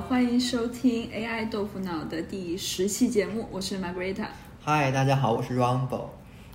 [0.00, 4.26] 欢迎收听 AI 豆腐脑的第十期节目，我是 Margarita。
[4.62, 6.08] 嗨，大家好，我是 Rumble。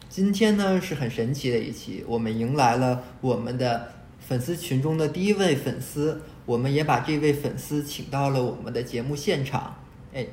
[0.08, 9.76] 今天呢是很神奇的一期，我们迎来了我们的粉丝群中的第一位粉丝，我们也把这位粉丝请到了我们的节目现场。
[10.14, 10.28] 哎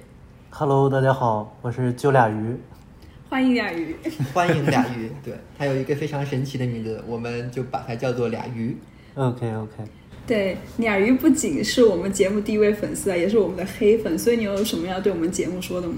[0.51, 2.57] ，Hello，大家好，我是就俩鱼。
[3.31, 3.97] 欢迎俩鱼，
[4.35, 5.11] 欢迎俩鱼。
[5.25, 8.77] 对，它有一个非常神奇的名字，我们就把它叫做俩鱼。
[9.17, 9.85] OK OK。
[10.29, 15.95] 对，鸟鱼不仅是我们节目第一位粉丝啊，也是我们的黑粉，所以你有什么要对我们节目说的吗？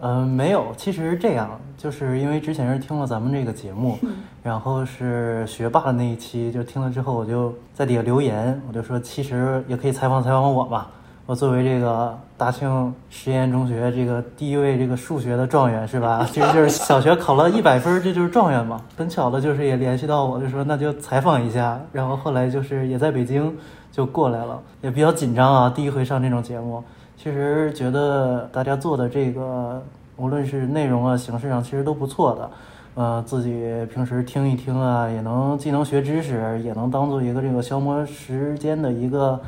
[0.00, 3.96] 嗯，没有，其实这样，就是因为之前是听了咱们这个节目，
[4.42, 10.88] 然后是学霸的那一期，就听了之后，我就在底下留言，我就说，其实也可以采访采访我嘛。
[11.30, 16.26] 我作为这个大庆实验中学这个第一位这个数学的状元是吧？
[16.28, 18.80] 其实就是小学考了一百分，这就是状元嘛。
[18.96, 21.80] 很巧的就是也联系到我，就说那就采访一下。
[21.92, 23.56] 然后后来就是也在北京
[23.92, 26.82] 就过来了，也比较紧张啊，第一回上这种节目。
[27.16, 29.80] 其实觉得大家做的这个
[30.16, 32.50] 无论是内容啊、形式上，其实都不错的。
[32.96, 39.40] 呃，自己平时听一听啊，也能既能学知识，也能当做一个这个消磨时间的一个。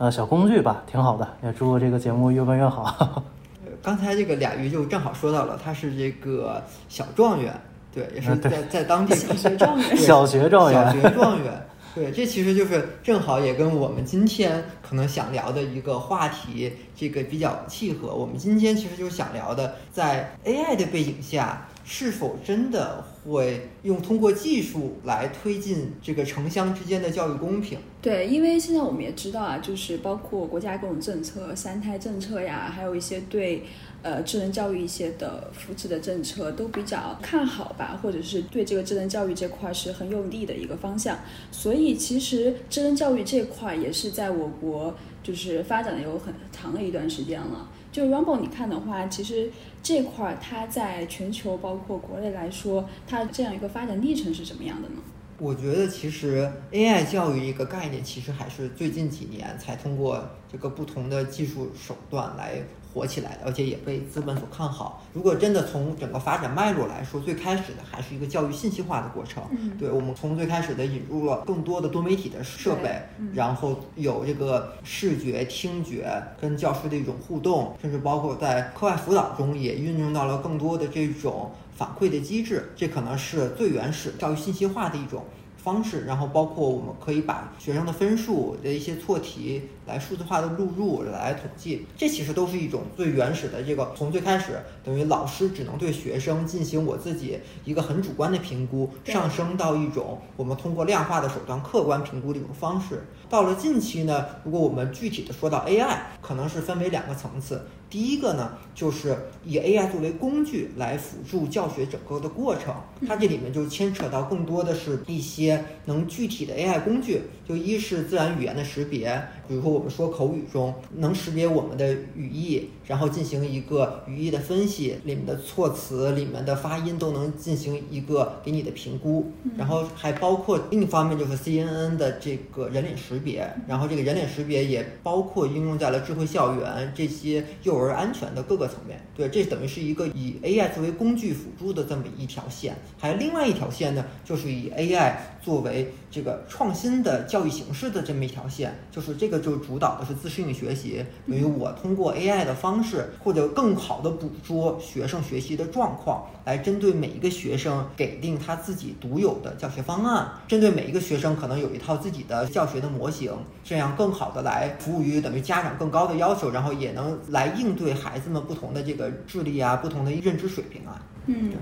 [0.00, 3.22] 呃，小工具吧，挺好的，也祝这个节目越办越好。
[3.84, 7.52] 刚才这个俩鱼就正好说到了，他是这个小状元，
[7.94, 18.14] 对，也是在在当地小学状元，小学状元，小学状元，对，这其实就是正好也跟我们今天可能想聊的一个话题这个比较契合。
[18.14, 21.66] 我们今天其实就是想聊的，在 AI 的背景下。
[21.84, 27.78] 是否真的会用通过技术来推进这个城乡之间的教育公平？
[28.00, 33.64] 对，因为现在我们也知道啊，就是包括国家各种政策，三胎政策呀，还有一些对
[34.02, 41.18] 呃智能教育一些的扶持的政策都比较看好吧，或者是对这个智能教育这块是很有利的一个方向。
[41.50, 47.68] 所以其实智能教育这块也是在我国就是发展的有很长的一段时间了。
[47.92, 49.50] 就 Rumble，你看的话，其实
[49.82, 54.96] 这块儿它在全球包括国内来说，它这样一个发展历程是什么样的呢？
[55.38, 62.62] 我觉得其实 AI 教育一个概念，其实还是最近几年才通过这个不同的技术手段来。
[62.92, 65.04] 火起来的，而且也被资本所看好。
[65.12, 69.42] 如果真的从整个发展脉络来说，最开始的还是一个教育信息化的过程。
[69.50, 73.00] 嗯，对我们从最开始的引入了更多的多媒体的设备，
[73.34, 82.72] 然后有这个视觉、听觉跟教师的一种互动，甚至包括在课外辅导中也运用到了更多的这种反馈的机制。
[82.76, 85.24] 这可能是最原始教育信息化的一种。
[85.62, 103.04] 方式，然后包括我们可以把学生的分数的一些错题来数字化的录入来统计，这其实都是一种最原始的这个从最开始等于老师只能对学生进行我自己一个很主观的评估，上升到一种我们通过量化的手段客观评估的一种方式。
[103.28, 107.66] 到了近期呢，如果我们具体的说到 AI，可能是分为两个层次。
[107.90, 112.72] 第一个呢，就是以 AI 作为工具来辅助教学整个的过程，
[113.06, 137.76] 它这里面就牵扯到更多的是一些能具体的 AI 工具，就一是自然语言的识别，比如说我们说口语中能识别我们的语义，然后进行一个语义的分析，里面的措辞、里面的发音都能进行一个给你的评估，然后还包括另一方面就是 CNN 的这个人脸识别，然后这个人脸识别也包括应用在了智慧校园这些幼。
[137.80, 142.74] 儿安全的各个层面，对，这等于是一个以 AI 作为工具辅助的这么一条线。
[142.98, 163.32] 还有另外一条线呢，就是以 AI 作为这个创新的教育形式的这么一条线，就是这个就主导的是自适应学习，等于我通过 AI 的方式，或者更好的捕捉学生学习的状况，来针对每一个学生给定他自己独有的教学方案，针对每一个学生可能有一套自己的教学的模型，
[163.64, 167.80] 这样更好的来服务于等于家长更高的要求，然后也能来应。
[167.80, 171.58] 对孩子们不同的这个智力啊，不同的认知水平啊，嗯，对，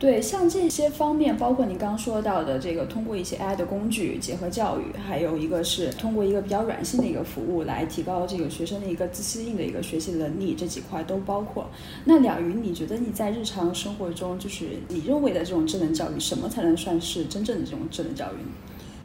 [0.00, 11.68] 对像这些方面，包括你刚说到的这个，通过一些 AI 的工具结合教育，还有一个是通过一个比较软性的一个服务来提高这个学生的一个自适应的一个学习能力，这几块都包括。
[12.06, 18.48] 那两云，你觉得你在日常生活中，就是你认为的这种智能教育，什么才能算是真正的这种智能教育呢？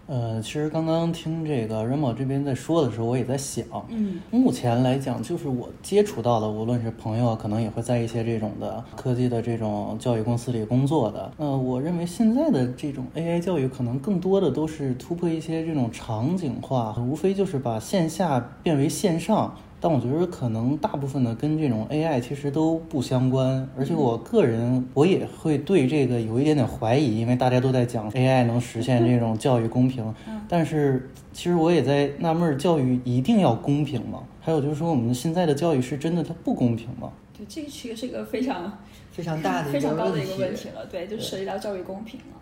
[0.08, 11.32] 呃，其实刚刚听这个 Remo 这边在说的时候，我也在想，嗯，目前来讲，就是我接触到的，无论是朋友，可能也会在一些这种的科技的这种教育公司里工作的。
[11.38, 19.56] 那，我认为现在的这种 AI 教育，可能更多的都是突破一些这种场景化，无非就是把线下变为线上。
[19.86, 30.12] 但我觉得可能大部分的跟这种 AI 其实都不相关，而且我个人我也会对这个有一点点怀疑，因为大家都在讲 AI 能实现这种教育公平，
[30.50, 34.24] 但是其实我也在纳闷，教育一定要公平吗？
[34.42, 37.12] 还有就是说，我们现在的教育是真的它不公平吗？
[37.38, 38.76] 对，这个其实是一个非常
[39.12, 42.38] 非常大的 非常高的一个问问题了，对，就涉及到教育公平了。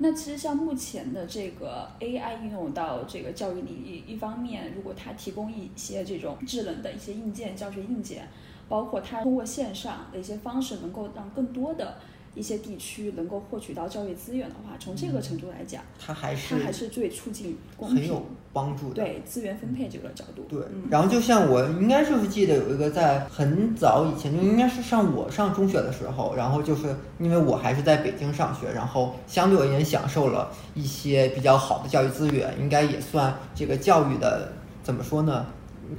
[0.00, 8.28] 那其实像目前的这个 AI 应用到这个教育领域，一方面，如果它提供一些这种智能的一些硬件、教学硬件，
[8.68, 11.96] 包括它通过线上的一些方式，能够让更多的
[12.38, 18.94] 一些地区能够获取到教育资源的话，从这个程度来讲，它还是它还是最促进公平很有帮助的。
[18.94, 20.44] 对资源分配这个角度。
[20.48, 34.52] 对嗯，然后就像我应该就是记得有一个在很早以前，就应该是上我上中学的时候，然后就是因为我还是在北京上学，然后相对而言享受了一些比较好的教育资源，应该也算这个教育的
[34.82, 35.44] 怎么说呢？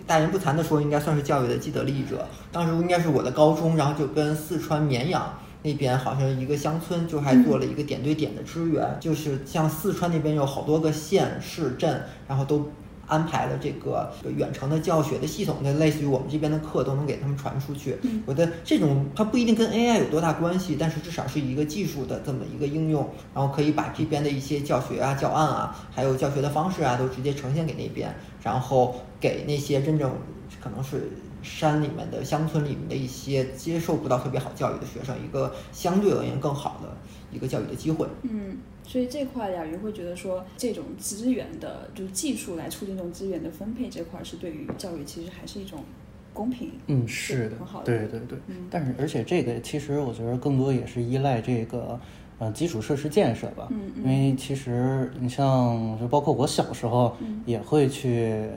[0.05, 2.27] 大言不惭的说，应该算是教育的既得利益者。
[2.51, 5.33] 当时应该是我的高中，然后就跟四川绵阳。
[5.61, 12.71] 那边好像一个乡村就还做了一个点对点的支援，就是像四川那边有好多个县市镇，然后都
[13.07, 17.97] 安排了这个远程的教学的系统，那类似于我们这边的课都能给他们传出去。
[18.25, 30.09] 我的这种它不一定跟 AI 有多大关系，但是至少是一个技术的这么一个应用，然后可以把这边的一些教学啊、教案啊，还有教学的方式啊，都直接呈现给那边，然后给那些真正
[30.61, 31.11] 可能是。
[31.41, 36.89] 山里面的乡村里面的一些接受不到特别好教育的学生，一个相对而言更好的
[37.31, 38.07] 一个教育的机会。
[38.23, 45.83] 嗯，所以这块雅云会觉得说，这种资源的，就是技术来促进这种资源的分配这块，是对于教育其实还是一种
[46.33, 46.71] 公平。
[46.87, 47.85] 嗯，是的很好，的。
[47.85, 48.37] 对对对。
[48.47, 51.99] 嗯但是而且这个其实我觉得更多也是依赖这个
[52.37, 53.67] 呃基础设施建设吧。
[53.71, 58.49] 嗯嗯因为其实你像就包括我小时候嗯也会去。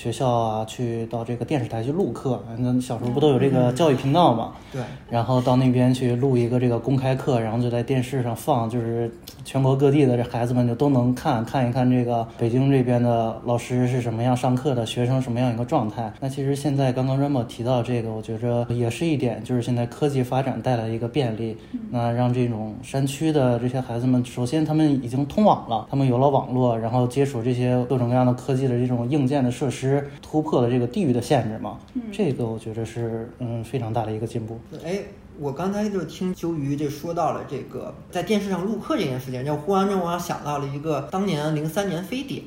[0.00, 4.54] 学校啊，去到这个电视台去录课，那小时候不都有这个教育频道嘛？
[4.72, 4.80] 对，
[5.10, 9.12] 然后到那边去录一个这个公开课，然后就在电视上放，就是
[9.50, 16.12] 全国各地的这孩子们就都能看看一看这个北京这边的老师是什么样上课的，学生什么样一个状态。
[16.20, 21.56] 那其实现在刚刚 Ramo 提到这个，我觉着也是一点，就是现在科技发展带来一个便利，
[21.90, 31.76] 那让这种山区的这些孩子们，首先他们已经通网了，他们有了网络，然后接触这些各种各样的科技的这种硬件的设施，突破了这个地域的限制嘛。
[32.12, 34.60] 这个我觉着是嗯非常大的一个进步。
[34.84, 35.00] 哎，
[35.40, 42.44] 我刚才就听秋鱼这说到了这个在电视上录课这件事情，就忽然让我想到了一个当年零三年非典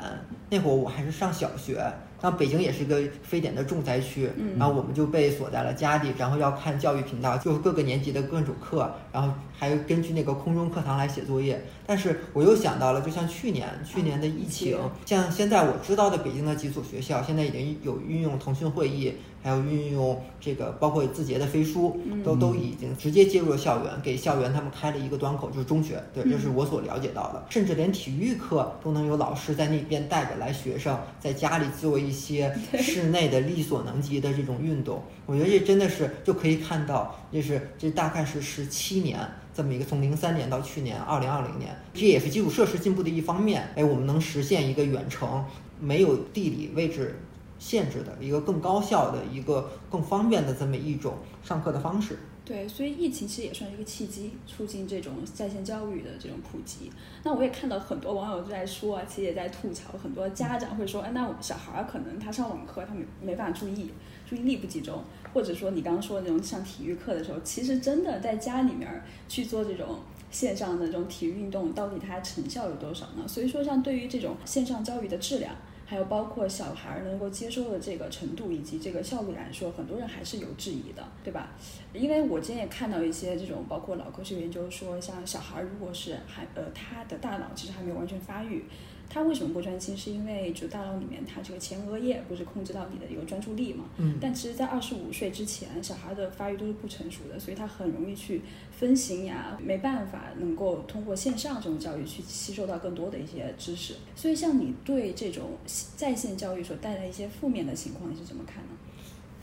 [0.48, 1.74] 那会儿，我还是上小学，
[2.22, 11.66] 然后北京也是一个非典的重灾区，嗯然后我们就被锁在了家里，然后要看教育频道，就各个年级的各种课，然后还根据那个空中课堂来写作业。
[11.88, 27.46] 但是我又想到了，就像去年去年的疫情，像现在我知道的北京的几所学校，现在已经有运用腾讯会议，还有运用这个包括字节的飞书，都都已经直接接入了校园，给校园他们开了一个端口，就是中学，对，这是我所了解到的。
[27.50, 35.04] 甚至连体育课都能有老师在那边带着来学生在家里做一些室内的力所能及的这种运动。
[35.26, 39.20] 我觉得这真的是就可以看到，这是这大概是十七年。
[39.56, 43.70] 这么一个从零三年到去年二零二零年，这也是基础设施进步的一方面。
[43.76, 45.46] 哎，我们能实现一个远程
[45.80, 47.20] 没有地理位置
[47.64, 52.20] 限制的一个更高效的一个更方便的这么一种上课的方式。
[52.44, 56.92] 对，所以疫情其实也算是一个契机，促进这种在线教育的这种普及。
[57.24, 63.90] 那我也看到很多网友都在说啊，其实也在吐槽，很多家长会说，哎，那我小孩儿可能他上网课他没没法注意，
[64.30, 65.02] 注意力不集中，
[65.34, 70.00] 或者说你刚刚说的那种上体育课的时候，其实真的在家里面去做这种
[70.30, 73.26] 线上的这种体育运动，到底它成效有多少呢？
[73.26, 75.56] 所以说，像对于这种线上教育的质量。
[75.94, 81.52] 还有包括小孩儿能够接收的这个程度以及这个效率来说，很多人还是有质疑的，对吧？
[81.94, 88.66] 因为我今天也看到一些这种，包括脑科学研究说，像小孩儿如果是还呃他的大脑其实还没有完全发育，
[89.10, 89.96] 他为什么不专心？
[89.96, 93.86] 是因为就大脑里面他这个前额叶不是控制到你的一个专注力嘛？
[93.98, 98.42] 嗯但其实，在二十五岁之前，小孩的发育都是不成熟的，所以他很容易去
[98.72, 103.94] 分心呀，没办法能够通过线上这种教育去吸收到更多的一些知识。
[104.16, 105.52] 所以，像你对这种
[105.96, 108.70] 在线教育所带来一些负面的情况，你是怎么看呢？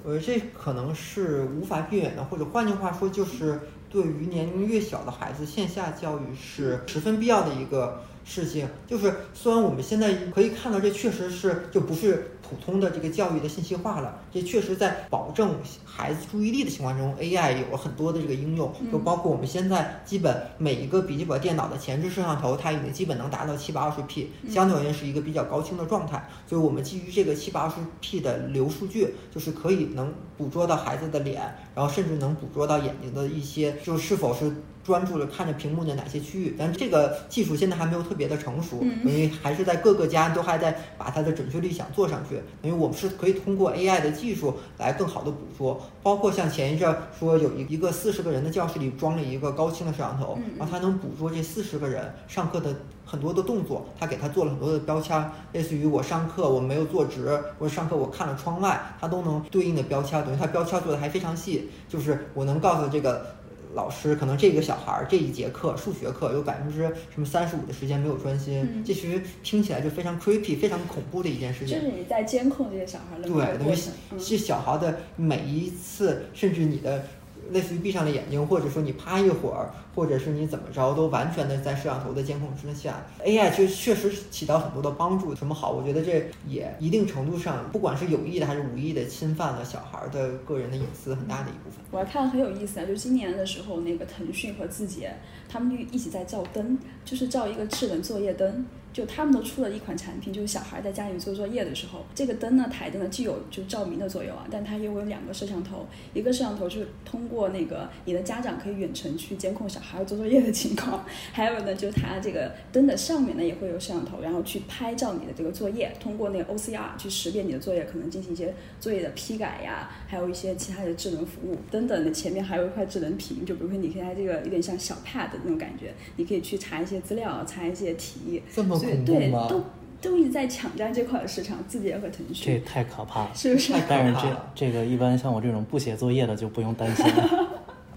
[0.02, 8.68] 呃，这可能是无法避免的，或者换句话说，就是对于年龄越小的孩子，线下教育是十分必要的一个事情。
[8.86, 12.32] 就是虽然我们现在可以看到，这确实是就不是。
[12.50, 15.54] 普通的这个教育的信息化了，这确实在保证
[15.84, 26.28] 孩子注意力的情况中，AI 有了很多的这个应用，就包括我们现在基本每一个笔记本电脑的前置摄像头，它已经基本能达到七百二十 P，相对而言是一个比较高清的状态。
[26.48, 31.40] 所以我们基于这个七百二十 P 的流数据，就是可以能捕捉到孩子的脸，
[31.74, 34.52] 然后甚至能捕捉到眼睛的一些，就是是否是。
[34.82, 42.39] 专注的看着屏幕的哪些区域，但这个技术现在还没有特别的成熟，因为还是在各个家都还在把它的准确率想做上去。
[42.62, 57.28] 因为我们是可以通过 AI 的技术来更好的捕捉，包括像前一阵说有一一个四十个人的教室里装了一个高清的摄像头，然后它能捕捉这四十个人上课的很多的动作，它给他做了很多的标签，类似于我上课我没有坐直，
[57.58, 63.39] 或者上课我看了窗外，它都能对应的标签，等于它标签做的还非常细，就是我能告诉这个。
[63.74, 71.78] 老师可能这个小孩儿这一节课数学课有百分之什么三十五的时间没有专心，这其实听起来就非常 creepy，非常恐怖的一件事情。
[71.78, 77.04] 就是你在监控这些小孩的对，等于是小孩的每一次，甚至你的。
[77.50, 83.02] 类似于闭上了眼睛，或者说你趴一会儿，或者是你怎么着，都完全的在摄像头的监控之下。
[83.24, 85.34] AI 确确实起到很多的帮助。
[85.34, 85.70] 什么好？
[85.70, 91.80] 我觉得这也一定程度上，不管是有意的还是无意的，侵犯了小孩的个人的隐私很大的一部分。
[91.90, 95.12] 我还看很有意思啊，就今年的时候，那个腾讯和字节
[95.48, 98.64] 他们就一起在照灯，就是照一个智能作业灯。
[98.92, 122.10] 就他们都出了一款产品，就是小孩在家里做作业的时候，这个灯呢，台灯呢，既有就照明的作用啊，但它又有两个摄像头，一个摄像头是通过那个你的家长可以远程去监控小孩做作业的情况，还有呢，就是它这个灯的上面呢也会有摄像头，然后去拍照你的这个作业，通过那个 OCR 去识别你的作业，可能进行一些作业的批改呀，还有一些其他的智能服务等等的。
[122.10, 128.42] 前面还有一块智能屏，就比如说你现在这个有点像小 Pad 那种感觉，你可以去查一些资料，查一些题。
[128.52, 129.62] 这么对，都
[130.00, 133.72] 都一直在抢占这块市场，字节和腾讯，这太可怕了，是不是？
[133.88, 137.48] 但是这这个一般像我这种不写作业的就不用担心了。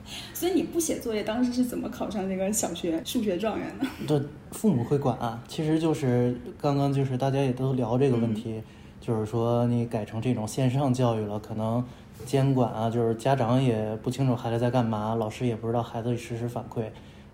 [0.34, 3.88] 所以你不写作业，当时是怎么考上这个小学数学状元的？
[4.06, 8.62] 这父母会管啊，其实就是刚刚就是大家也都聊这个问题，
[9.00, 11.82] 就是说你改成这种线上教育了，可能
[12.26, 16.84] 监管啊，就是家长也不清楚孩子在干嘛，老师也不知道孩子实时反馈。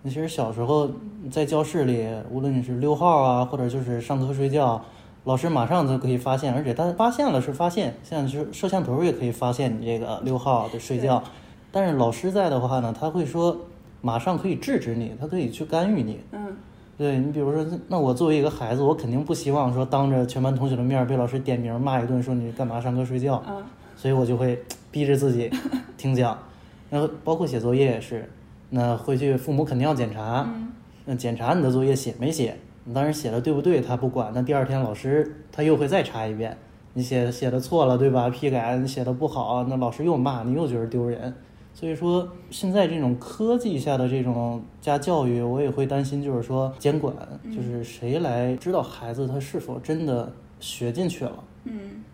[0.02, 0.90] 那其实小时候
[1.30, 4.82] 在教室里，无论你是溜号啊，或者就是上课睡觉，
[5.24, 11.22] 老师马上就可以发现，而且他发现了是发现，像是摄像头也可以发现你这个溜号的睡觉。
[11.70, 13.54] 但是老师在的话呢，他会说
[14.00, 16.20] 马上可以制止你，他可以去干预你。
[16.32, 16.56] 嗯，
[16.96, 23.42] 对你比如说，那我作为一个孩子，我肯定不希望说当着全班同学的面被老师点名骂一顿，说你干嘛上课睡觉。
[23.46, 23.62] 嗯，
[23.96, 24.58] 所以我就会
[24.90, 25.50] 逼着自己
[25.98, 26.38] 听讲，
[26.88, 28.26] 然后包括写作业也是。
[28.70, 30.48] 那回去父母肯定要检查，
[31.04, 32.56] 那检查你的作业写没写？
[32.84, 33.80] 你当时写的对不对？
[33.80, 34.32] 他不管。
[34.34, 36.56] 那第二天老师他又会再查一遍，
[36.94, 38.30] 你写写的错了，对吧？
[38.30, 41.34] 批改你写的不好，那老师又骂你，又觉得丢人。
[41.72, 47.14] 所以说，现在这种科技下的这种加教育，我也会担心，就是说监管，
[47.54, 51.44] 就是谁来知道孩子他是否真的学进去了？
[51.64, 51.72] 嗯。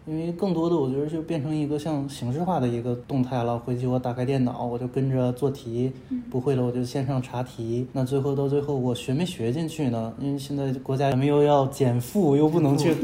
[0.09, 3.59] 因为更多的，我觉得就变成一个像形式化的一个动态了。
[3.59, 5.91] 回去我打开电脑，我就跟着做题，
[6.31, 7.89] 不会了我就线上查题。
[7.93, 10.15] 那最后到最后，我学没学进去呢？
[10.21, 12.95] 因为现在国家咱们又要减负，又不能去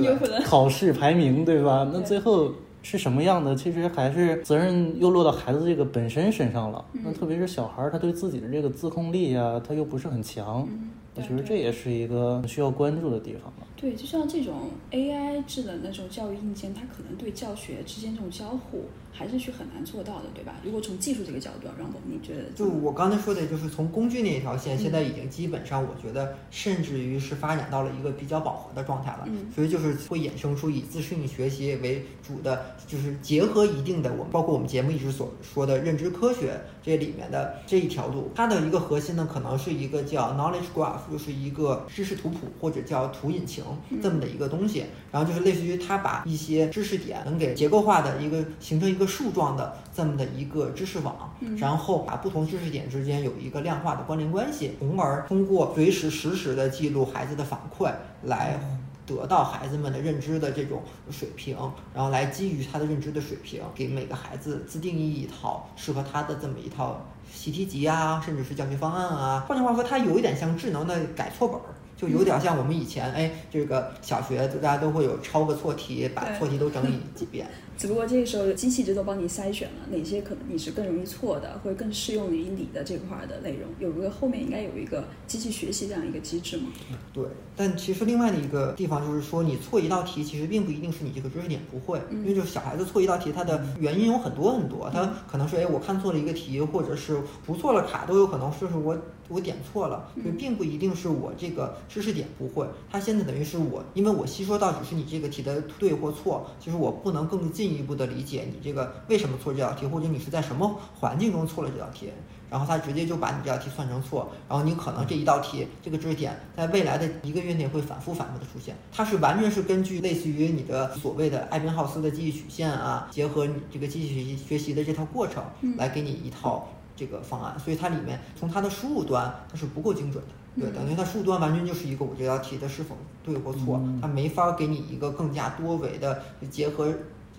[0.44, 1.90] 考试排名，对吧？
[1.92, 2.52] 那最后
[2.84, 3.56] 是什么样的？
[3.56, 6.84] 其实还是责任又落到孩子这个本身身上了。
[6.92, 10.68] 那特别是小孩儿，他对自己的这个自控力啊，他又不是很强。
[11.16, 13.66] 我觉得这也是一个需要关注的地方吧。
[13.82, 18.84] 对，就像这种 AI 智能那种教育硬件，它可能对教学之间这种交互。
[19.14, 20.54] 还是去很难做到的，对吧？
[20.64, 22.44] 如果从技术这个角度，让我你觉得？
[22.54, 29.24] 就我刚才说的，就是从工具那一条线，现在已经基本上，我觉得甚至于是发展到了一个比较饱和的状态了。
[29.26, 29.52] 嗯。
[29.54, 38.30] 所以就是会衍生出以自适应学习为主的，就是结合一定的我们包括我们节目一直所说的认知科学这里面的这一条路。
[38.34, 43.62] 它的一个核心呢，可能是一个叫 knowledge graph，就是一个知识图谱或者叫图引擎
[44.02, 44.86] 这么的一个东西。
[45.10, 49.02] 然后就是类似于他把一些知识点能给结构化的一个形成一个。
[49.02, 58.60] 个树状的这么的一个知识网，然后把不同知识点之间有一个量化的关联关系，从而通过随时实时的记录孩子的反馈，来
[59.04, 61.56] 得到孩子们的认知的这种水平，
[61.92, 69.44] 然后来基于他的认知的水平，给每个孩子自定义一套适合他的这么一套习题集啊，甚至是教学方案啊。
[69.48, 71.74] 换句话说，它有一点像智能的改错本儿。
[72.02, 77.46] 就有点像我们以前，哎，这个小学大家都会有抄个错题，把错题都整理几遍。
[77.82, 83.68] 只不过这个时候机器就都帮你筛选了哪些可能你是更容易错的，会更适用于你的这块的内容。
[83.80, 86.66] 有一个后面应该有一个机器学习这样一个机制嘛？
[87.12, 87.24] 对，
[87.56, 98.96] 但其实另外的一个地方就是说，你错一道题其实并不一定是你这个知识点不会，因为就是小孩子错一道题，他的原因有很多很多，他可能是哎我看错了一个题，或者是不错了卡，都有可能，就是我
[99.28, 112.10] 我点错了，就并不一定是我这个知识点不会，它现在等于是我，因为我吸收到只是你这个题的对或错，其实我不能更进一步的理解你这个为什么错这道题，或者你是在什么环境中错了这道题。
[112.50, 125.42] 然后他直接就把你这道题算成错，然后你可能这一道题这个知识点在未来的一个月内会反复反复的出现，它是完全是根据类似于你的所谓的艾宾浩斯的记忆曲线啊，结合你这个机器学习学习的这套过程
[125.78, 130.22] 来给你一套这个方案，所以它里面从它的输入端它是不够精准
[130.58, 136.92] 的，对，等于它输入端完全就是一个我这道题的是否对或错，它没法给你一个更加多维的结合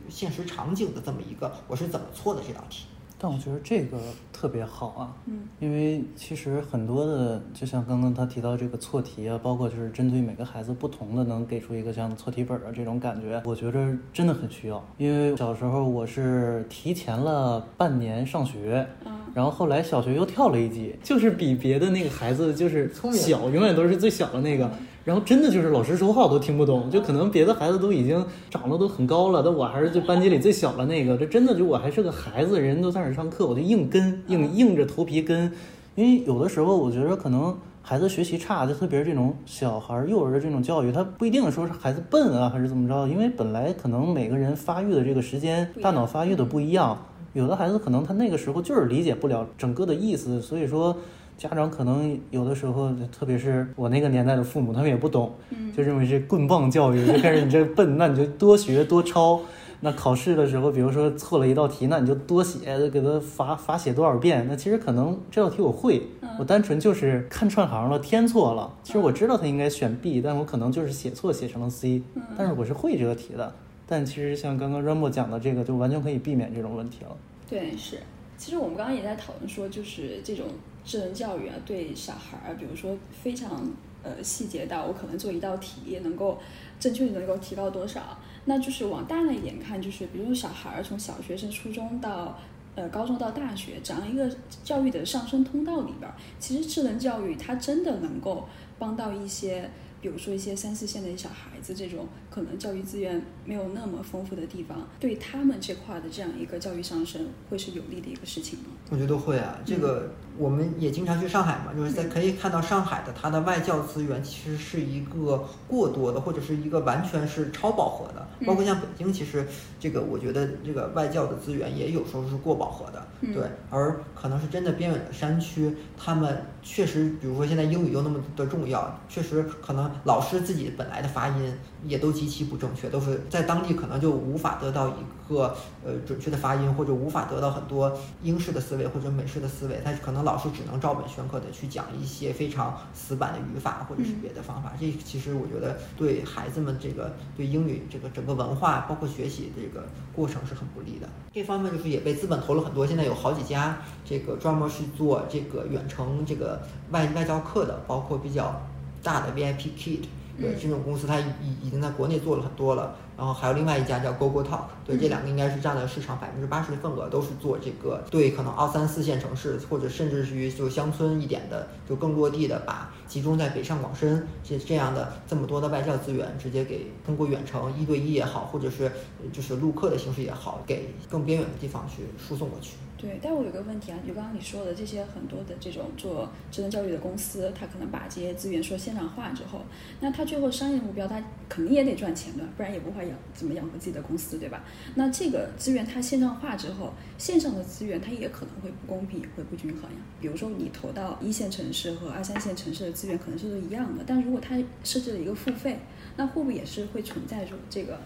[0.09, 2.85] 现实场景的这么一个我是怎么错的这道题。
[3.25, 3.97] 但我觉得这个
[4.33, 14.85] 特别好啊，嗯，因为其实很多的，就像刚刚他提到这个错题啊，包括就是针对每个孩子不同的，能给出一个像错题本啊这种感觉，我觉着真的很需要。
[14.97, 18.85] 因为小时候我是提前了半年上学，
[19.33, 24.69] 然后后来小学又跳了一级，就是比别的那个孩子就是小，永远都是最小的那个。
[25.05, 31.17] 然后真的就是老师说话我都听不懂，就可能别的孩子都已经长得都很高了，但我还是就班级里最小的那个。
[31.17, 35.51] 这真的就我还是个孩子，人都在那上课，我就硬跟，硬硬着头皮跟。
[35.95, 43.05] 因为有的时候我觉得可能孩子学习差，就特别是这种小孩儿幼儿的这种教育，他不一定说是孩子笨啊，还是怎么着。
[43.09, 46.97] 因为本来可能每个人发育的这个时间，大脑发育的不一样，
[47.33, 50.95] 有的孩子可能他那个时候就是理解不了整个的意思，所以说。
[51.37, 55.33] 家长可能有的时候，特别是我那个年代的父母，他们也不懂，
[55.75, 59.41] 就认为是棍棒教育，就开始你这笨，那你就多学多抄。
[59.81, 64.45] 那考试的时候，比如说错了一道题，那你就多写，给他罚罚写多少遍。
[64.47, 66.01] 那其实可能这道题我会，
[66.39, 68.73] 我单纯就是看串行了，填错了。
[68.81, 72.01] 其实我知道他应该选 B，但我可能就是写错，写成了 C。
[72.37, 73.53] 但是我是会这个题的。
[73.85, 77.09] 但其实像刚刚 Rambo 讲的这个，就完全可以避免这种问题了。
[77.49, 77.97] 对，是。
[78.37, 80.45] 其实我们刚刚也在讨论说，就是这种。
[80.85, 83.71] 智能教育啊，对小孩儿，比如说非常
[84.03, 86.39] 呃细节到我可能做一道题能够
[86.79, 92.37] 正确率能够提高多少，那就是往大了一点看，就是比如说小孩儿从小学生、初中到
[92.75, 94.29] 呃高中到大学这样一个
[94.63, 99.69] 教育的上升通道里边，其实智能教育它真的能够帮到一些。
[100.01, 108.65] 比如说一些三四线的小孩子，这种可能教育资源没有那么丰富的地方，对他们这块的这样一个教育上升，会是有利的一个事情吗？
[108.89, 118.27] 我觉得会啊，这个我们也经常去上海嘛，就是在可以看到上海的它的外教资源其实是一个过多的，或者是一个完全是超饱和的。
[118.47, 119.47] 包括像北京，其实
[119.79, 123.43] 这个我觉得这个外教的资源也有时候是过饱和的，对。
[123.69, 129.83] 而可能是真的边远的山区，他们确实，比如说现在英语又那么的重要，确实可能。
[130.05, 131.53] 老师自己本来的发音
[131.85, 135.53] 也都极其不正确，都是在当地可能就无法得到一个
[135.85, 139.81] 呃准确的发音，或者无法得到很多英式的思维或者美式的思维。
[139.83, 144.71] 他可能老师只能照本宣科的去讲一些非常死板的语法或者是别的方法。
[144.79, 151.09] 这其实我觉得对孩子们这个对英语这个整个文化包括学习这个过程是很不利的。
[151.33, 158.61] 这方面就是也被资本投了很多，现在有好几家这个专门是做这个远程这个外外教课的，包括比较。
[159.03, 159.99] 大的 VIP Kid，
[160.39, 161.25] 对这种公司，它已
[161.61, 162.95] 已经在国内做了很多了。
[163.15, 178.91] 然后还有另外一家叫 Google Talk，对这两个应该是占了市场百分之八十的份额，都是做这个对可能二三四线城市或者甚至是于就乡村一点的，就更落地的，把集中在北上广深这这样的这么多的外教资源，直接给通过远程一对一也好，或者是
[179.31, 182.77] 就是录课的形式也好，给更边远的地方去输送过去。
[183.03, 189.59] 对，但我有个问题啊，就刚刚你说的这些很多的这种做智能教育的公司，他可能把这些资源说线上化之后，
[189.99, 194.63] 那他最后商业目标他肯定也得赚钱的，不然也不会养怎么养活自己的公司，对吧？
[194.95, 199.97] 那这个资源它线上化之后，线上的资源它也可能会不公平，会不均衡呀。
[200.21, 205.77] 比如说你投到一线城市和二三线城市的资源可能是一样的，但如果它设置了一个付费，
[206.15, 207.99] 那会不会也是会存在着这个？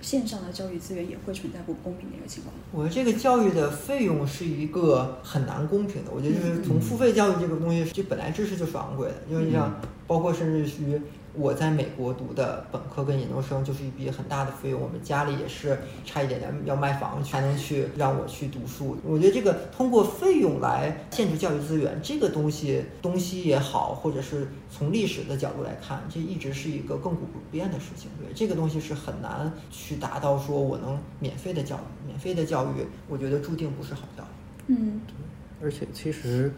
[0.00, 2.54] 线上的教育资源也会存在不公平的一个情况。
[2.72, 6.10] 我觉得这个教育的费用是一个很难公平的。
[6.10, 11.00] 我觉得就是从付费教育这个东西，就本来知识就是昂贵的，因为你像包括甚至于
[11.32, 18.96] 我在美国读的本科跟研究生就是一笔很大的费用，我们家里也是差一点点要卖房才能去让我去读书。
[19.04, 28.10] 我觉得这个通过费用来限制教育资源，这个东西东西也好，或者是从历史的角度来看，这一直是一个亘古不变的事情。
[28.18, 34.74] 对这个东西是很难去达到说我能免费的教育，免费的教育，我觉得注定不是好教育。
[34.74, 35.00] 嗯。
[35.62, 36.50] 而且其实，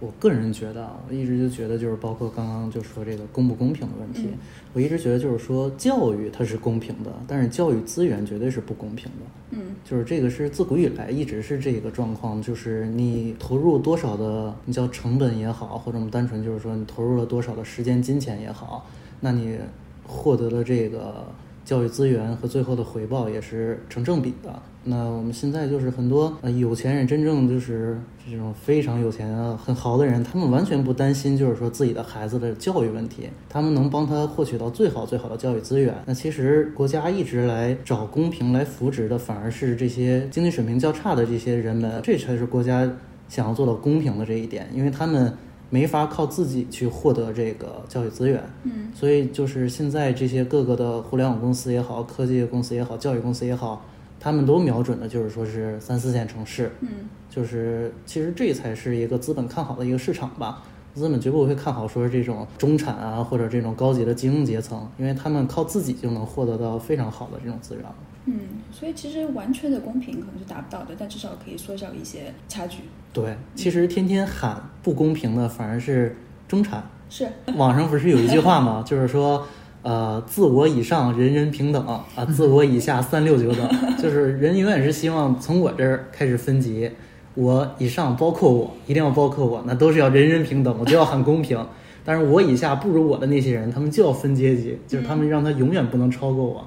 [0.00, 4.28] 我个人觉得啊，我一直就觉得就是包括刚刚就说这个公不公平的问题，
[4.72, 9.26] 我一直觉得就是说教育它是公平的，但是教育资源绝对是不公平的。
[9.50, 18.88] 嗯，就是这个是自古以来一直是这个状况，就是你投入多少的，你叫成本也好，或者我们单纯就是说你投入了多少的时间金钱也好，
[19.20, 19.58] 那你
[20.06, 21.26] 获得的这个
[21.64, 24.62] 教育资源和最后的回报也是成正比的。
[24.88, 35.92] 那我们现在就是很多呃有钱人，真正就是这种非常有钱啊、很豪的人，他们完全不担心，就是说自己的孩子的教育问题，他们能帮他获取到最好最好的教育资源。
[36.06, 42.88] 那其实国家一直来找公平来扶植的，反而是这些经济水平较差的这些人们，这才是国家
[43.28, 45.32] 想要做到公平的这一点，因为他们
[45.68, 48.40] 没法靠自己去获得这个教育资源。
[48.62, 53.84] 嗯，所以就是现在这些各个的互联网公司也好，科技公司也好，教育公司也好。
[54.26, 56.88] 他们都瞄准的就是说是三四线城市，嗯，
[57.30, 60.64] 就是其实这才是一个资本看好的一个市场吧。
[60.96, 67.84] 资本绝不会看好说这种中产啊或者这种高级的精英阶层，因为他们靠自己就能获得到非常好的这种资源。
[68.24, 68.34] 嗯，
[68.72, 72.78] 所以其实完全的公平可能是达不到的，但至少可以缩小一些差距。
[73.12, 76.16] 对，其实天天喊不公平的反而是
[76.48, 76.82] 中产。
[77.08, 78.82] 是， 网上不是有一句话吗？
[78.84, 79.46] 就是说。
[79.86, 86.90] 呃，自我以上人人平等啊， 自我以下三六九等，就是人永远是希望从我这儿开始分级，
[87.34, 91.64] 我以上包括我，一定要包括我，那都是要人人平等，我就要很公平。
[92.04, 96.66] 但是我以下不如我的那些人，他们就要分阶级，就是他们让他永远不能超过我。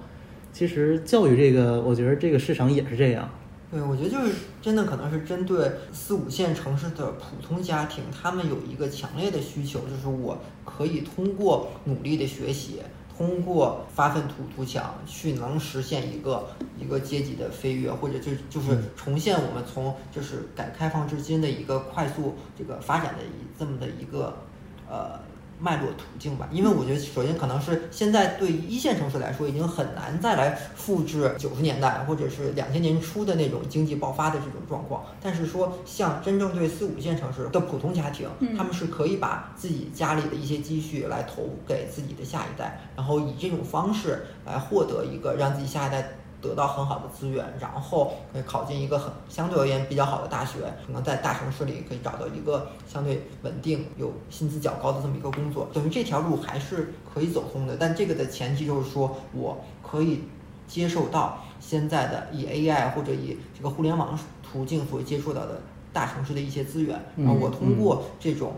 [0.54, 3.30] 其实教育这个，我觉得这个市场也是这样。
[3.70, 12.80] 对，我觉得就是真的可能是针对四五线城市的普通家庭，他们有一个强烈的需求，就是我可以通过努力的学习。
[13.20, 16.48] 通过发愤图图强去能实现一个
[16.80, 24.38] 一个阶级的飞跃，或者就就是重现我们从就是改革开放至今的一个快速这个发展的一这么的一个
[24.90, 25.20] 呃。
[25.60, 35.04] 脉络途径吧，因为我觉得首先可能是现在对一线城市来说已经很难再来复制九十年代或者是两千年初的那种经济爆发的这种状况。
[35.22, 46.10] 但是说像真正对四五线城市的普通家庭，他们是可以把自己家里的一些积蓄来投给自己的下一代，然后以这种方式来获得一个让自己下一代。
[46.42, 57.76] 得到很好的资源，然后可以考进一个很相对而言比较好的大学，可能在大城市里可以找到一个相对稳定、有薪资较高的这么一个工作，等于这条路还是可以走通的。
[57.78, 60.24] 但这个的前提就是说，我可以
[60.68, 68.54] 接受到现在的以 AI 或者以这个互联网途径所接触到的大城市的一些资源，然后我通过这种。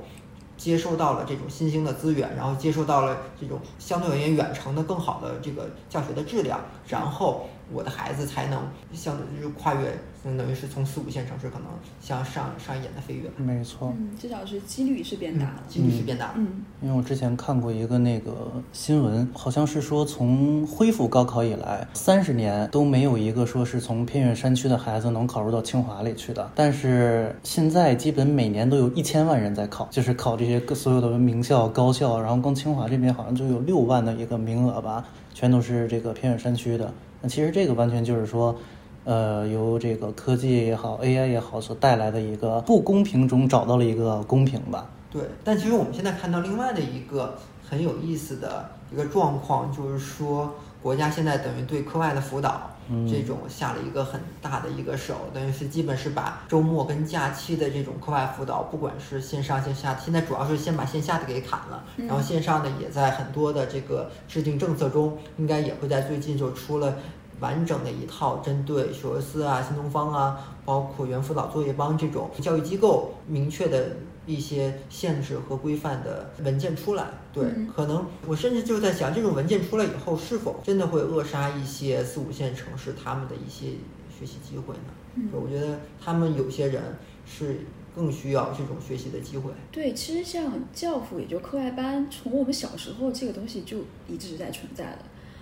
[0.58, 8.62] 接收到了这种新兴的资源，然后接收到了这种相对而言远程的更好的这个教学的质量，然后我的孩子才能
[8.94, 9.98] 相对于跨越。
[10.24, 11.68] 相当于是从四五线城市可能
[12.00, 35.04] 向上上一点的飞跃，没错，嗯，至少是几率是变大了，几率是变大了，嗯，因为我之前看过一个那个新闻，好像是说从恢复高考以来，三十年都没有一个说是从偏远山区的孩子能考入到清华里去的，但是现在基本每年都有一千万人在考，就是考这些各所有的名校高校，然后光清华这边好像就有六万的一个名额吧，
[35.34, 38.56] 全都是这个偏远山区的，那其实这个完全就是说。
[39.04, 44.88] 呃，由这个科技也好，AI 也好所带来的一个不公平中找到了一个公平吧？
[45.10, 45.24] 对。
[45.44, 47.36] 但其实我们现在看到另外的一个
[47.68, 52.72] 很有意思的一个状况，就是说国家现在等于对课外的辅导
[53.08, 66.98] 这种下了一个很大的一个手，等于是基本是把周末跟假期的这种课外辅导，不管是线上线下，现在主要是先把线下的给砍了，然后线上呢也在很多的这个制定政策中，应该也会在最近就出了。
[67.41, 77.08] 完整的一套针对学而思啊、新东方啊，包括猿辅导作业帮这种教育机构明确的一些限制和规范的文件出来。
[77.34, 77.43] 对，
[77.75, 83.71] 可能我甚至就在想，这种文件出来以后，是否真的会扼杀一些四五线城市他们的一些
[84.15, 85.32] 学习机会呢？
[85.34, 87.62] 我觉得他们有些人是
[87.95, 89.49] 更需要这种学习的机会。
[89.71, 94.99] 对，其实像教辅也就课外班，从我们小时候这个东西就一直在存在的，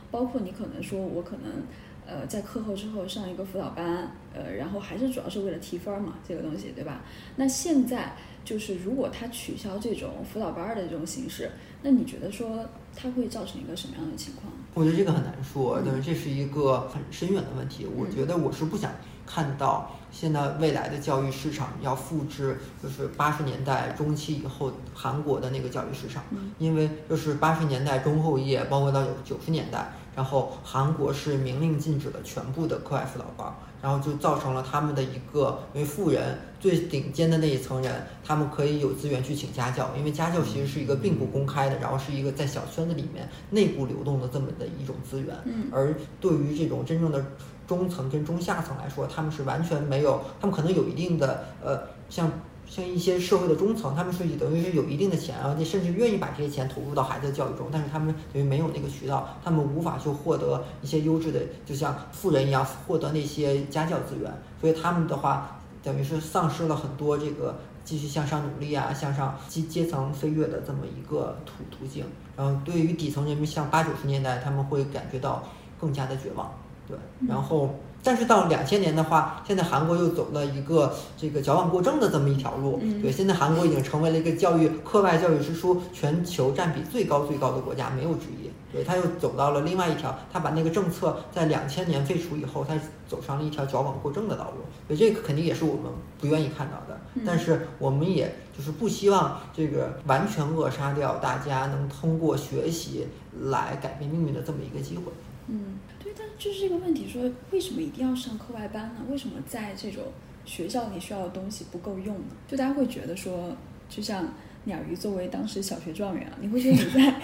[0.09, 1.63] 包括你可能说我可能。
[2.09, 7.01] 呃，在课后之后上一个辅导班，呃，然后还是主要是为了提分嘛，这个东西，对吧？
[7.35, 11.51] 那现在就是如果他取消这种辅导班的这种形式，
[11.83, 14.51] 那你觉得说它会造成一个什么样的情况？
[14.73, 17.85] 我觉得这个很难说，对，这是一个很深远的问题。
[17.85, 18.91] 我觉得我是不想
[19.25, 26.23] 看到现在未来的教育市场要复制，就是八十年代中期以后韩国的那个教育市场，
[26.57, 29.91] 因为就是八十年代中后叶，包括到九九十年代。
[30.19, 45.33] 然后韩国是明令禁止了全部的课外辅导班，然后就造成了他们的一个因为富人最顶尖的那一层人，他们可以有资源去请家教，因为家教其实是一个并不公开的，然后是一个在小圈子里面内部流动的这么的一种资源。
[45.45, 45.69] 嗯。
[45.71, 47.25] 而对于这种真正的
[47.65, 52.29] 中层跟中下层来说，他们是完全没有，他们可能有一定的呃像。
[52.69, 72.05] 像一些社会的中层，他们是等于是有一定的钱啊，甚至愿意把这些钱投入到孩子的教育中，但是他们等于没有那个渠道，他们无法去获得一些优质的，就像富人一样获得那些家教资源，所以他们的话等于是丧失了很多这个继续向上努力啊，向上阶阶层飞跃的这么一个途途径。
[72.37, 75.43] 然后对于底层人民，像八九十年代，他们会感觉到
[75.81, 76.53] 更加的绝望，
[76.87, 76.95] 对，
[77.27, 77.73] 然后。
[78.01, 82.79] 但是到两千年的话，现在韩国又走了一个这个矫枉过正的这么一条路。
[83.01, 88.49] 对，现在韩国已经成为了一个教育课外教育支出全球占比最高最高的国家，没有之一。
[88.71, 94.63] 对，他又走到了另外一条，他把那个政策在两千年废除以后，他走上了一条矫枉过正的道路。
[94.87, 96.99] 所以这个肯定也是我们不愿意看到的。
[97.25, 103.07] 但是我们也就是不希望这个完全扼杀掉大家能通过学习
[103.49, 105.03] 来改变命运的这么一个机会。
[105.47, 105.75] 嗯。
[106.19, 108.95] 但就是这个问题，说为什么一定要上课外班呢？
[109.09, 110.03] 为什么在这种
[110.43, 112.25] 学校里需要的东西不够用呢？
[112.45, 113.55] 就大家会觉得说，
[113.87, 114.27] 就像
[114.65, 117.21] 鸟鱼作为当时小学状元啊，你会觉得你在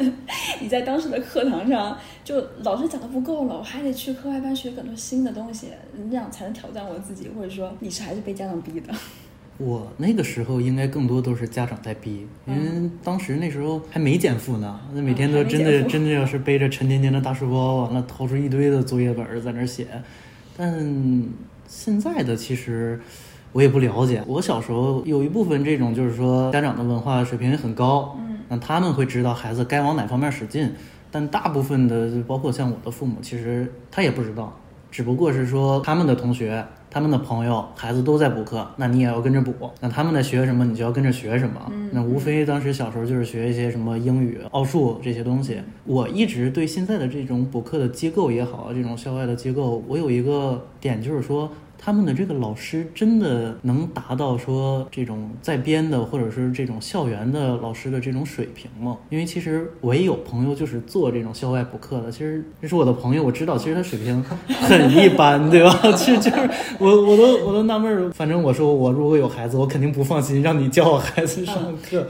[0.60, 5.68] 你在当时的课堂上，就老师讲的不够了，我还得去课外班学很多新的东西，
[6.08, 8.92] 那样才能挑战我自己，或者说你是还是被家长逼的？
[9.56, 19.86] 我那个时候应该更多都是家长在逼，因为当时那时候还没减负呢，那每天都真的真的要是背着沉甸甸的大书包，完了掏出一堆的作业本在那写。
[20.56, 21.24] 但
[21.68, 23.00] 现在的其实
[23.52, 24.22] 我也不了解。
[24.26, 30.72] 我小时候有一部分这种就是说家长的文化水平也很高，嗯，那他们会知道孩子该往哪方面使劲。
[31.12, 34.58] 但大部分的，包括像我的父母，其实他也不知道，
[34.94, 36.64] 只不过是说他们的同学。
[36.88, 39.52] 他们的朋友孩子都在补课，那你也要跟着补。
[39.80, 41.60] 那他们在学什么，你就要跟着学什么。
[41.90, 45.60] 那无非当时小时候就是学一些什么英语、奥数这些东西。
[45.86, 51.50] 我一直对现在的这种补课的机构也好，这种校外的机构，我有一个点就是说。
[51.78, 58.96] 他们的这个老师真的能达到说这种在编的或者是这种校园的老师的这种水平吗？
[59.10, 64.22] 因为其实我也有朋友就是做这种校外补课的，其实这是我的朋友，我知道其实他水平
[64.62, 65.78] 很一般，对吧？
[65.96, 72.06] 其实就是我我都我都纳闷儿，反正我说我如果有孩子，我肯定不放心让你教我孩子上课。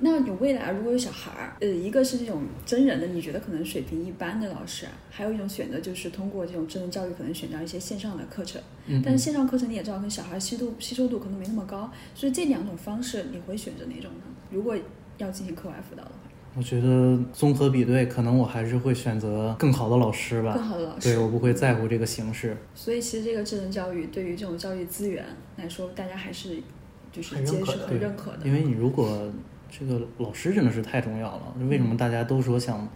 [0.00, 8.62] 那你未来如果有小孩儿，呃，一个是这种真人的，你觉得可能水平一般的老师，还有一种选择就是通过这种智能教育，可能选择一些线上的课程。
[8.86, 9.02] 嗯。
[9.04, 14.22] 但是线上课程你也知道，跟小孩吸度吸收度可能没那么高，所以这两种方式你会选择哪种呢？
[14.50, 14.76] 如果
[15.18, 16.16] 要进行课外辅导的话，
[16.54, 20.54] 我觉得综合比对，可能我还是会选择更好的老师吧。
[20.54, 21.08] 更好的老师。
[21.08, 22.56] 对我不会在乎这个形式。
[22.72, 25.24] 所以其实这个智能教育对于这种教育资源
[25.56, 26.56] 来说，大家还是
[27.10, 28.46] 就是接受和认可的。
[28.46, 29.28] 因为你如果。
[29.70, 31.54] 这个老师真的是太重要了。
[31.68, 32.88] 为什么大家都说想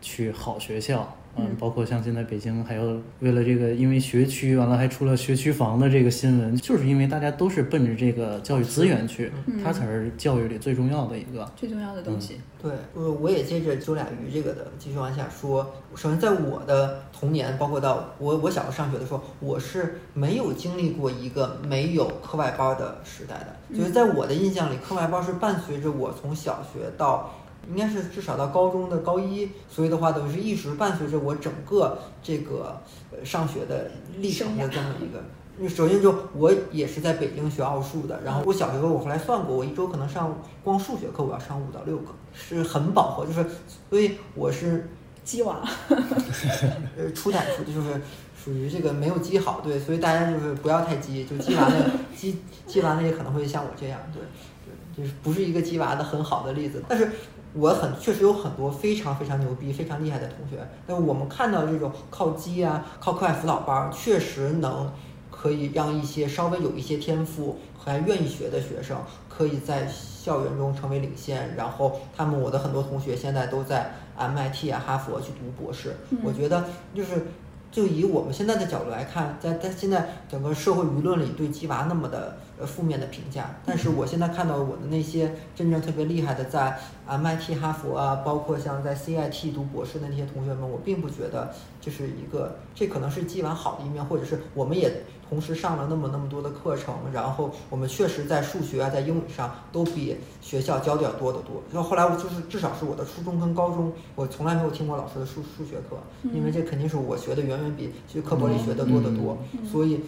[0.00, 1.16] 去好学校？
[1.38, 9.30] 嗯，包括像现在北京还有为了这个，因为学区完了还出了学区房的这个新闻，就是因为大家都是奔着这个教育资源去，
[9.62, 12.40] 它才是教育里最重要的一个最重要的东西。
[12.62, 15.74] 对，呃，我也接着周俩鱼这个的继续往下说。
[15.94, 23.76] 首先，在我的童年，包括到我我小时候上学的时候，我是没有经历过一个没有课外班的时代的。
[23.76, 27.32] 就是在我的印象里，课外班是伴随着我从小学到。
[27.68, 35.22] 应该是至少到高中的高一，所以的话等于是一直伴随着我整个这个呃上学的历程的这么一个。
[35.68, 43.42] 首先就我也是在北京学奥数的，然后我小学时候我后来算过，我一周可能上光数学课我要上五到六个，是很饱和，就是
[43.88, 44.90] 所以我是
[45.24, 47.98] 鸡娃， 呃初代出就是
[48.36, 54.22] 属于这个没有鸡好，对，所以大家就是不要太鸡，就鸡娃的鸡鸡娃呢也可能会像我这样，对
[54.66, 57.10] 对，就是不是一个鸡娃的很好的例子，但是。
[57.56, 60.66] 我很确实有很多非常非常牛逼、非常厉害的同学。
[60.86, 64.92] 那我们看到这种靠机啊、靠课外辅导班，确实能
[65.30, 71.54] 可以让一些稍微有一些天赋还愿意学的学生，可以在校园中成为领先。
[71.56, 75.96] 然后他们，我的很多同学现在都在 MIT 啊、哈佛去读博士。
[76.22, 76.64] 我觉得
[76.94, 77.26] 就是
[77.70, 101.62] 就以我们现在的角度来看，在在现在整个社会舆论里对鸡娃那么的呃负面的评价，但是我现在看到我的那些真正特别厉害的，在 MIT、哈佛啊，包括像在 CIT 读博士的那些同学们，我并不觉得这是一个，这可能是鸡娃好的一面，或者是我们也同时上了那么那么多的课程，然后我们确实在数学啊，在英语上都比学校教的要多得多。
[101.72, 105.96] 然后后来我就是至少是我的初中跟高中，我从来没有听过老师的数数学课，
[106.34, 109.36] 因为这肯定是我学的远远比去课本里学的多得多，
[109.70, 110.00] 所以。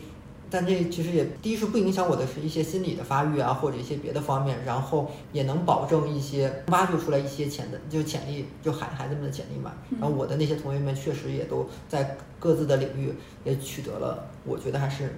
[0.50, 9.72] 但这其实也，第一是不影响我的是一些心理的发育啊，或者一些别的方面，然后也能保证一些挖掘出来一些潜的就潜力，就孩孩子们的潜力嘛。
[10.00, 13.12] 然后我的那些同学们确实也都在各自的领域
[13.44, 15.16] 也取得了，我觉得还是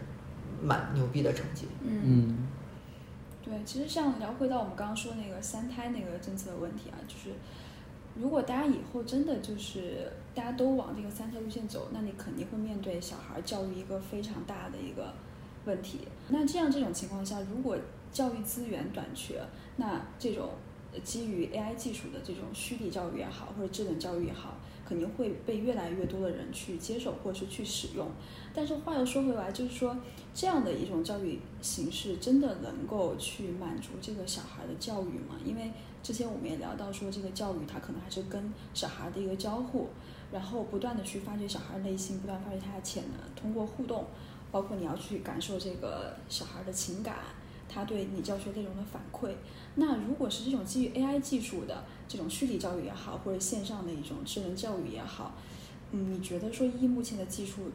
[0.62, 1.66] 蛮牛逼的成绩。
[1.84, 2.48] 嗯，
[3.44, 7.36] 对，其实像聊回到我们刚刚说那个三胎那个政策的问题啊，就是
[8.20, 15.12] 如果大家以后真的就是大家都往这个三条路线走，那你肯定会面对小孩教育一个非常大的一个
[15.64, 16.00] 问题。
[16.28, 17.76] 那这样这种情况下，如果
[18.12, 19.40] 教育资源短缺，
[19.76, 20.50] 那这种
[21.02, 28.06] 基于 AI 技术的这种虚拟教育也好，或者智能教育也好，肯定会被越来越多的人去接受或者是去使用。
[28.52, 29.96] 但是话又说回来，就是说
[30.34, 35.36] 这样的一种教育形式真的能够去满足这个小孩的教育吗？
[35.44, 35.70] 因为
[36.02, 39.88] 之前我们也聊到说，这个教育它可能还是跟小孩的一个交互，
[40.32, 44.06] 然后不断的去发掘小孩内心，不断发掘他的潜能，通过互动，
[44.50, 47.16] 包括你要去感受这个小孩的情感，
[47.68, 49.30] 他对你教学内容的反馈。
[49.74, 55.34] 那如果是这种基于 AI 技术的这种虚拟教育也好，或者线上的一种智能教育也好，
[55.92, 57.70] 嗯，你觉得说依目前的技术？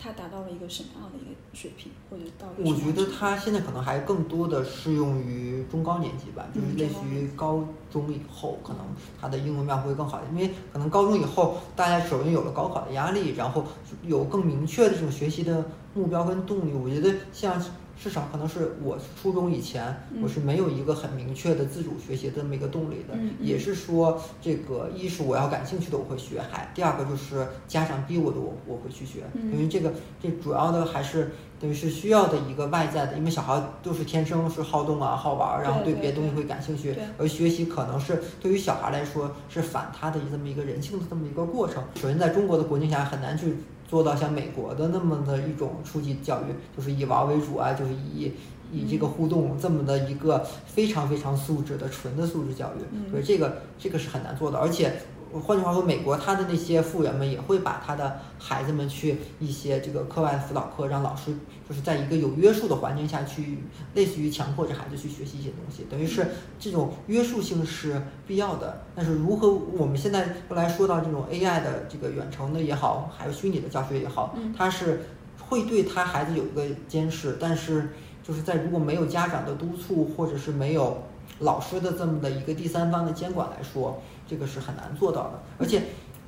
[0.00, 2.46] 它达到了一个什么样的一个水平，或者到？
[2.58, 8.82] 我觉得它现在可能还更多的适用于中高年级吧，就是类似于高中以后，可能
[9.20, 13.64] 它的应用面会更好，因为可能高中以后大家首先有了高考的压力，然后
[14.04, 16.72] 有更明确的这种学习的目标跟动力。
[16.72, 17.60] 我觉得像。
[18.00, 23.14] 至少可能是我初中以前，我是没有一个很明确的自主学习的这么一个动力的。
[23.40, 29.24] 也是说，这个一是我要感兴趣的我会学，还第二个就是家长逼我的我我会去学。
[29.34, 36.94] 因为这个这主要的还是等于是需要的一个外在的，因为小孩都是天生是好动啊、好玩，然后对别的东西会感兴趣。
[37.18, 41.82] 而学习可能是对于小孩来说是反他的这么一个人性的这么一个过程。
[41.96, 43.56] 首先在中国的国境下很难去。
[43.88, 48.32] 做到像美国的那么的一种初级教育，就是以玩为主啊，就是以
[48.70, 54.92] 以这个互动这么的一个非常非常素质的纯的素质教育，所以这个这个是很难做的，而且。
[55.32, 61.32] 换句话说，美国他的那些富人们也会把他的孩子们去一些这个课外辅导课，让老师
[61.68, 63.58] 就是在一个有约束的环境下去，
[63.94, 66.26] 类似于强迫着孩子去学习一些东西，等于是
[66.58, 68.82] 这种约束性是必要的。
[68.94, 75.02] 但是如何我们现在后来说到这种 AI 的这个远程的也好，还有虚拟的教学也好，它是
[75.48, 77.90] 会对他孩子有一个监视，但是
[78.22, 81.02] 就是在如果没有家长的督促，或者是没有
[81.40, 84.00] 老师的这么的一个第三方的监管来说。
[84.28, 85.82] 这个是很难做到的，而且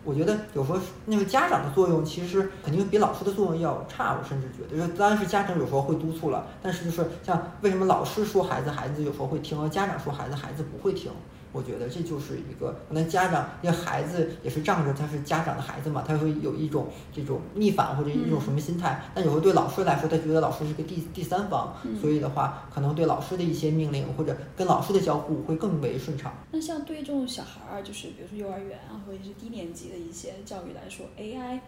[0.04, 11.10] 我觉得有时候那个家长的作用其实肯定比老师的作用要差，我甚至觉得，就是当然是家长有时候会督促了，但是就是像为什么老师说孩子，孩子有时候会听，而家长说孩子，孩子不会听。
[11.52, 19.02] 我觉得这就是一个，可能家长因为孩子也是仗着他是家长的孩子嘛，他会有一种这种逆反或者一种什么心态。
[19.12, 26.32] 但有时候对老师来说，他觉得老师是个第第三方，所以的话，可能对老师的一些命令或者跟老师的交互会更为顺畅。
[26.52, 31.60] 那像对这种小孩儿，就是比如说幼儿园啊，或者是低年级的一些教育来说，AI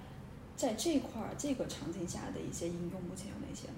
[0.56, 3.74] 在这块儿这个场景下的一些应用，目前有哪些呢？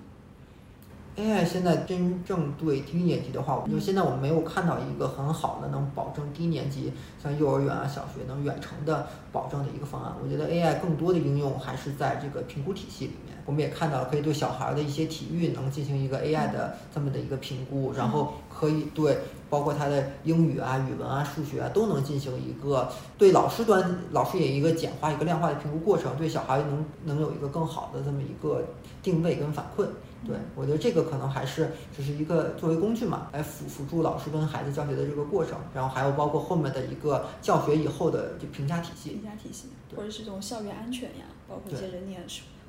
[1.17, 10.13] ？AI 现在真正对低年级的话，就现在我们没有看到一个很好的能保证低年级像幼儿园啊、小学能远程的保证的一个方案。
[10.23, 13.35] 我觉得 AI 更多的应用还是在这个评估体系里面。
[13.47, 19.19] 我们也看到了，可以对小孩的一些体育能进行一个 AI 的这么的一个评估，然后可以对
[19.51, 28.65] 包括他的英语啊、语文啊、数学啊都能进行一个对老师端老师也一个简化、一个量化的评估过程，对小孩能能有一个更好的这么一个
[29.03, 29.85] 定位跟反馈。
[30.27, 42.23] 对，我觉得这个可能还是只是一个作为工具嘛，来辅辅助老师跟孩子教学的这个过程，然后还有包括后面的一个教学以后的就评价体系，评价体系，或者是这种校园安全呀，包括一些人脸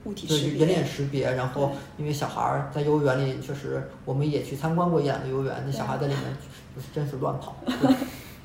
[0.04, 1.32] 物体识别，人脸识别。
[1.32, 6.24] 然后因为小孩儿在幼儿园里，确实我们也去参观过一两个幼儿园，那小孩在里面
[6.76, 7.56] 就是真是乱跑，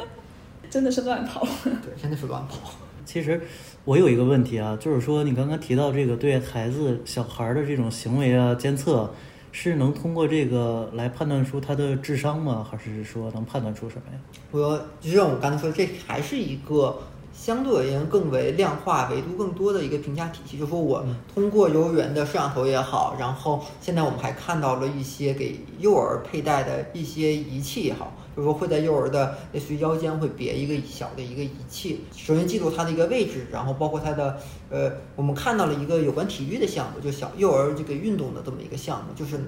[0.71, 2.71] 真的是乱跑，对，真的是乱跑。
[3.05, 3.41] 其实。
[3.85, 9.11] 我有一个问题啊，就是说你刚刚提到这个对孩子、小孩的这种行为啊监测，
[9.53, 12.67] 是能通过这个来判断出他的智商吗？
[12.71, 14.21] 还是说能判断出什么呀？
[14.51, 16.97] 我就像我刚才说，这还是一个
[17.33, 20.59] 相对而言更为量化、维度更多的一个评价体系。
[20.59, 39.41] 就说我通过幼儿园的摄像头也好，然后现在我们还看到了一些给幼儿佩戴的一些仪器也好，就是说会在幼儿的类似于腰间会别一个小的一个仪器，首先记录它的一个位置，然后包括它的呃，我们看到了一个有关体育的项目，就小幼儿这个运动的这么一个项目，就是。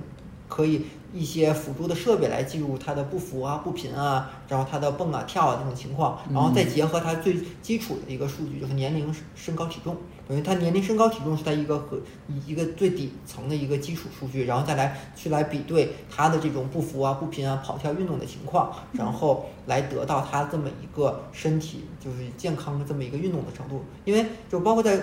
[0.53, 0.85] 可以
[1.15, 9.97] 一些辅助的设备来记录他的步幅啊、步频啊，然后他的蹦啊、跳啊这种情况，然后再结合他最基础的一个数据，就是年龄、身高、体重，
[10.29, 11.99] 等于他年龄、身高、体重是在一个和
[12.47, 25.01] 一个最底层的一个基础数据，然后再来去来比对他的这种步幅啊、步频啊、跑跳运动的情况，然后来得到他这么一个身体就是健康的这么一个运动的程度，因为就包括在。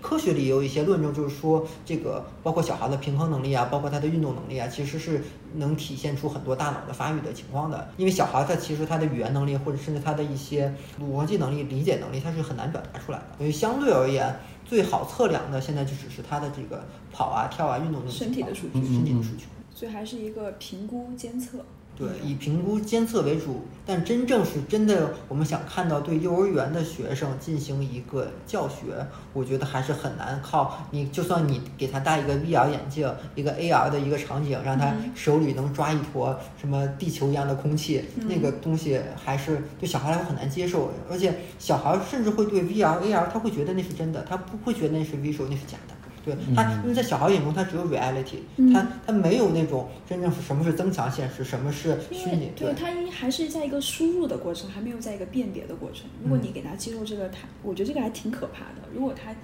[0.00, 5.22] 科学里也有一些论证，就是说这个包括小孩的平衡能力啊，包括他的运动能力啊，其实是
[5.54, 7.88] 能体现出很多大脑的发育的情况的。
[7.96, 13.24] 因为小孩他其实他的语言能力或者甚至他的一些逻辑能力、理解能力，他是很难表达出来的。
[13.38, 14.34] 所以相对而言，
[14.64, 19.44] 最好测量的现在就只是他的这个跑啊、跳啊、运动的身体的数据，身体的数据。
[19.74, 21.58] 所以还是一个评估监测。
[21.96, 31.06] 对，以评估监测为主，但真正是真的，我们想看到对幼儿园的学生进行一个教学，我觉得还是很难靠你。
[31.10, 40.90] 就算你给他戴一个 VR 眼镜，一个 AR 的一个场景，让他手里能抓一坨什么地球一样的空气，那个东西还是对小孩来说很难接受。
[41.08, 45.93] 而且小孩甚至会对 VR、AR，他会觉得那是真的，他不会觉得那是 visual，那是假的。
[46.24, 48.38] 对他，因为在小孩眼中，他只有 reality，
[48.72, 52.50] 他他没有那种真正是什么是增强现实，什么是虚拟。
[52.56, 56.06] 对他应还是在一个输入的过程，还没有在一个辨别的过程。
[56.22, 58.88] 如果你给他接受这个，他我觉得这个还挺可怕的。
[58.94, 59.34] 如果他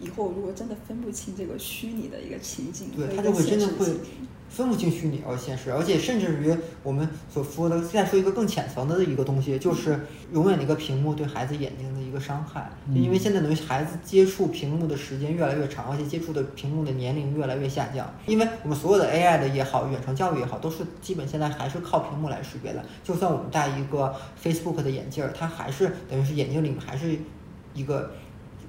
[0.00, 3.86] 以后如果真的分不清这个虚拟的一个情景，对他就会真的会。
[4.50, 12.70] 分不清虚拟和现实，而且甚至于我们所说的，再说一个更浅层的一个东西，就是永远的一个屏幕对孩子眼睛的一个伤害。
[12.94, 18.10] 因为现在等于孩子接触屏幕的时间越来越长，而且接触的屏幕的年龄越来越下降。
[18.26, 22.82] 因为我们所有的 AI 的也好，远程教育也好，都是基本现在还是靠屏幕来识别的。
[23.04, 27.18] 就算我们戴一个 Facebook 的眼镜儿，它还是等于是眼睛里面还是
[27.74, 28.12] 一个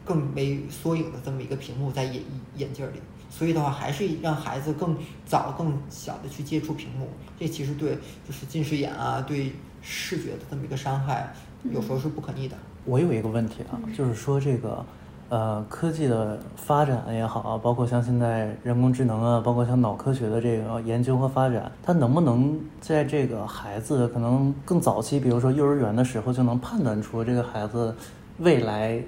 [0.09, 2.23] 更为缩影的这么一个屏幕在眼
[2.55, 2.99] 眼镜里。
[3.29, 7.07] 所以的话，还是让孩子更早、更小的去接触屏幕，
[7.39, 7.91] 这其实对
[8.27, 9.53] 就是近视眼啊，对
[9.83, 11.31] 视觉的这么一个伤害，
[11.71, 12.57] 有时候是不可逆的。
[12.85, 14.83] 我有一个问题啊，就是说这个，
[15.29, 27.95] 呃，科技的发展也好啊，包括像现在人工智能啊，包括像脑科学的这个研究和发展，它能不能在这个孩子可能更早期，比如说幼儿园的时候，就能判断出这个孩子
[28.39, 28.99] 未来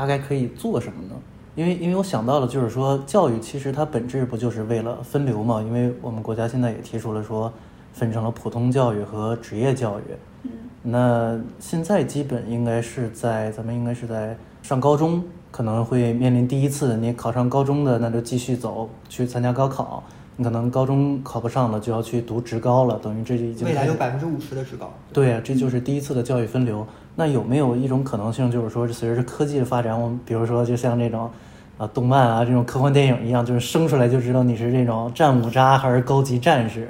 [0.00, 1.14] 大概可以做什么呢？
[1.54, 5.60] 因为，因为我想到了，就是说，教育其实它本质不就是为了分流嘛？
[5.60, 7.52] 因为我们国家现在也提出了说，
[7.92, 10.02] 分成了普通教育和职业教育。
[10.44, 10.50] 嗯。
[10.82, 20.02] 那现在基本应该是在咱们应该是在上高中，可能会面临第一次，你考上高中的那就继续走去参加高考。
[20.36, 24.90] 你可能高中考不上了，就要去读职高了，等于这就已经未来有百分之五十的职高。
[25.12, 26.86] 对呀，这就是第一次的教育分流。
[27.20, 31.30] 那有没有一种可能性，就是说，随着科技的发展，我们比如说，就像这种
[31.76, 36.88] 啊动漫啊这种科幻电影一样，就是生出来就知道你是这种战五渣还是高级战士？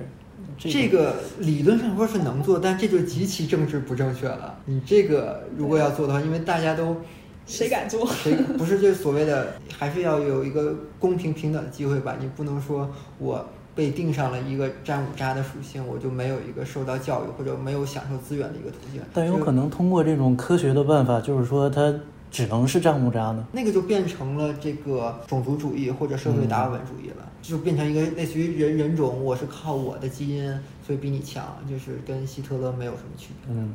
[0.57, 4.55] 这个理论上说是能做，但这就极其政治不正确了。
[4.67, 6.97] 你这个如果要做的话，因为大家都
[7.45, 8.07] 谁敢做？
[8.07, 12.15] 谁不是就所谓的还是要有一个公平平等的机会吧？
[12.21, 13.45] 你不能说我。
[13.75, 19.01] 被定上了一个战五渣的属性，我就没有一个受到教育或者没有享受资源的一个途径。
[19.13, 21.95] 但有可能通过这种科学的办法，就是说它
[22.31, 23.45] 只能是战五渣呢？
[23.53, 30.51] 那个就变成了这个种族主义或者社会达尔文主义了，就变成一个类似于人人种，我是靠我的基因
[30.87, 33.55] 所以比你强，就是跟希特勒没有什么区别。
[33.55, 33.73] 嗯，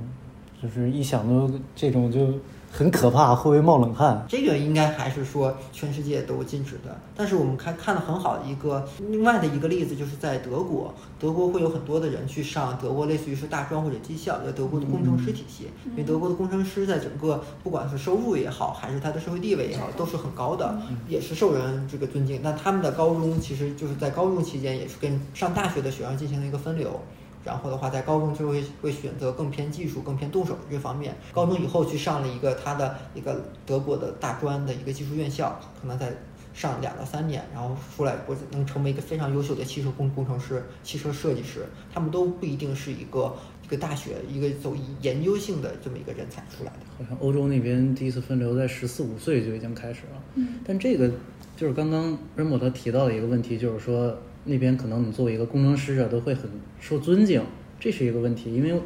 [0.61, 2.33] 就是一想到这种就。
[2.77, 4.25] 很可怕，会不会冒冷汗？
[4.27, 6.93] 这个应该还是说全世界都禁止的。
[7.15, 15.69] 但是我们看看的很好的一个另外的一个例子，就是在德国，德国会有很多的人去上德国类似于是大专或者技校，叫德国的工程师体系。
[15.91, 22.41] 因为德国的工程师在整个不管是收入也好，还是他的社会地位也好，都是很高的，也是受人这个尊敬。
[22.43, 26.99] 但他们的高中其实就是在高中期间也是跟上大学的学生进行了一个分流。
[27.45, 31.15] 然后的话，在高中就会会选择更偏技术、更偏动手这方面。
[31.31, 36.11] 高中以后去上了一个他的一个德国的大专的一个技术院校，可能在
[36.55, 41.63] 上两到三年，然后出来或者能成为一个非常优秀的汽车工工程师、汽车设计师。
[41.93, 43.31] 他们都不一定是一个
[43.63, 46.79] 一个大学一个走研究性的这么一个人才出来的。
[46.97, 50.23] 好像欧洲那边第一次分流在十四五岁就已经开始了。
[50.33, 51.11] 嗯，但这个
[51.55, 54.17] 就是刚刚任莫他提到的一个问题，就是说。
[54.45, 57.41] 那边可能你作为一个工程师啊，都会很受尊敬，
[57.79, 58.53] 这是一个问题。
[58.53, 58.79] 因为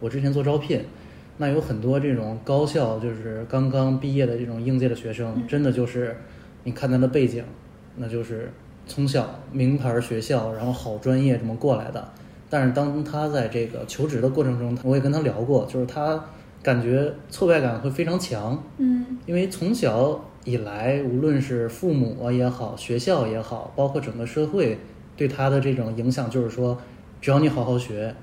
[0.00, 0.80] 我之前做招聘，
[1.38, 6.16] 那有很多这种高校，就是刚刚毕业的这种应届的学生，真的就是
[6.64, 7.44] 你看他的背景，
[7.96, 8.50] 那就是
[8.86, 12.08] 从小名牌学校，然后好专业这么过来的。
[12.48, 16.22] 但是当他在这个求职的过程中，我也跟他聊过，就是他
[16.62, 24.78] 感觉挫败感会非常强，嗯因为从小以来，无论是父母啊也好，学校也好，包括整个社会
[25.16, 26.76] 对他的这种影响，就是说，
[27.20, 28.14] 只要你好好学，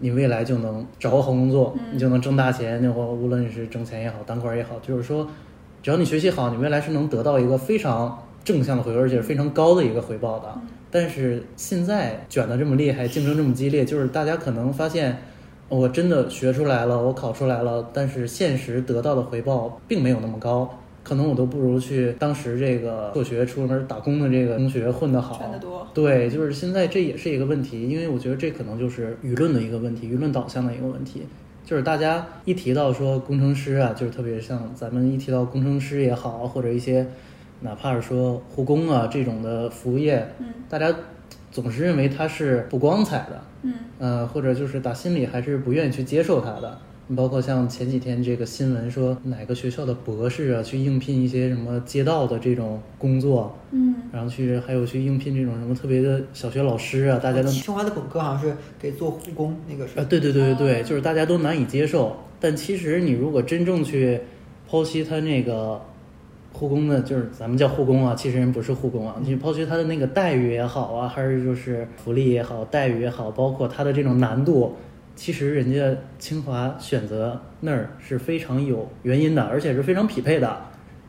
[0.00, 5.28] 你未来就能找个好工作，你就能挣大钱，就或无论你是挣钱也好，当官也好，就是说，
[5.82, 10.60] 只要你学习好，你未来是能得到一个非常正向的回报，而且是非常高的一个回报的。
[10.90, 15.18] 但是现在卷的这么厉害，竞争这么激烈，就是大家可能发现，
[15.68, 20.77] 我真的学出来了，我考出来了，但是现实得到的回报并没有那么高，
[21.08, 31.22] 可能我都不如去当时这个辍学出门打工的这个同学混得好，赚得多对，就是现在这也是一个问题，因为我觉得这可能就是舆论的一个问题，舆论导向的一个问题。
[31.64, 37.06] 就是大家一提到说工程师啊，就是特别像咱们一提到工程师也好，或者一些
[37.60, 40.94] 哪怕是说护工啊这种的服务业，嗯大家
[41.50, 46.78] 总是认为它是不光彩的，嗯呃，或者就是打心里还是不愿意去接受它的。
[47.16, 62.14] 包括像前几天这个新闻说，哪个学校的博士啊，去应聘一些什么街道的这种工作，嗯然后去还有去应聘这种什么特别的小学老师啊，大家都清华的本科好像是给做护工，那个是啊，对对对对对，哦就是大家都难以接受。
[62.40, 64.20] 但其实你如果真正去
[64.70, 65.80] 剖析他那个
[66.52, 69.16] 护工的，就是咱们叫护工啊，其实人不是护工啊。
[69.22, 74.74] 你剖析他的那个待遇也好啊，还是就是福利也好，待遇也好，包括他的这种难度，
[75.18, 80.56] 其实人家清华选择那儿是非常有原因的，而且是非常匹配的。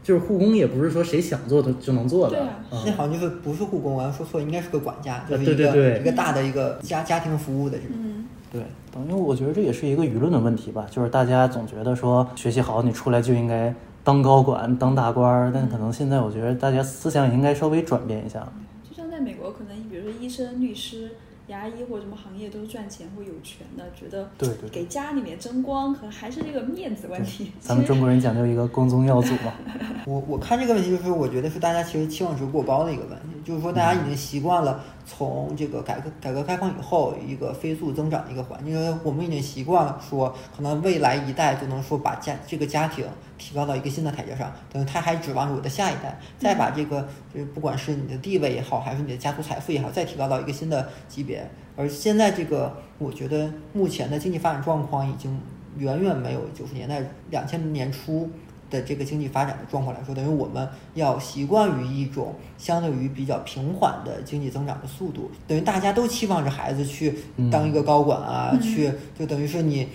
[0.01, 7.95] 就是护工也不是说谁想做的就能做的对啊，嗯那好像就是不是护工，我要说错，应该是个管家，就是一对个对对一个大的一个家家庭服务的这种。
[7.99, 13.71] 嗯对，等于我觉得这也是一个舆论的问题吧，就是大家总觉得说学习好，你出来就应该
[14.03, 18.47] 当高管、当大官儿，但可能现在我觉得大家思想也应该稍微转变一下。
[18.89, 21.11] 就像在美国，可能比如说医生、律师、
[21.49, 27.51] 牙医或者什么行业都是赚钱或有权的，觉得对对对给家里面争光，可能还是这个面子问题。
[27.59, 29.53] 咱们中国人讲究一个光宗耀祖嘛，
[30.09, 43.05] 我我看这个问题，就是我觉得是大家其实期望值过高的一个问题，就是说大家已经习惯了从这个改革改革开放以后一个飞速增长的一个环境，因为我们已经习惯了说，可能未来一代就能说把家这个家庭
[43.37, 51.47] 提高到一个新的台阶上，等于他还指望着我的下一代再把这个就是不管是你的地位也好，还是你的家族财富也好，再提高到一个新的级别。
[51.75, 55.39] 而现在这个，我觉得目前的经济发展状况已经
[55.77, 58.27] 远远没有九十年代、两千年初
[58.69, 67.13] 的这个经济发展的状况来说，等于我们要习惯于一种相对于比较平缓的经济增长的速度，等于大家都期望着孩子去
[67.51, 69.87] 当一个高管啊，嗯去就等于是你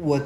[0.00, 0.20] 我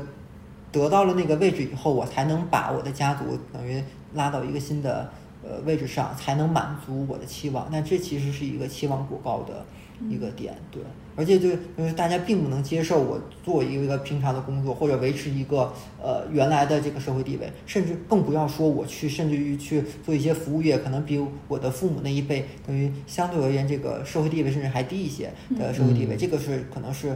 [0.73, 3.83] 得到了那个位置以后，我才能把我的家族等于
[4.15, 5.11] 拉到一个新的
[5.43, 7.69] 呃位置上，才能满足我的期望。
[7.71, 9.65] 那这其实是一个期望过高的
[10.09, 10.83] 一个点，对。
[11.21, 15.71] 而且就就是大家并不能接受我做一个平常的工作，或者维持一个
[16.03, 26.19] 呃原来的这个社会地位，甚至更不要说我去甚至于去做一些服务业，可能比我的父母那一辈等于相对而言这个社会地位甚至还低一些的社会地位，嗯。
[26.19, 27.15] 这个是可能是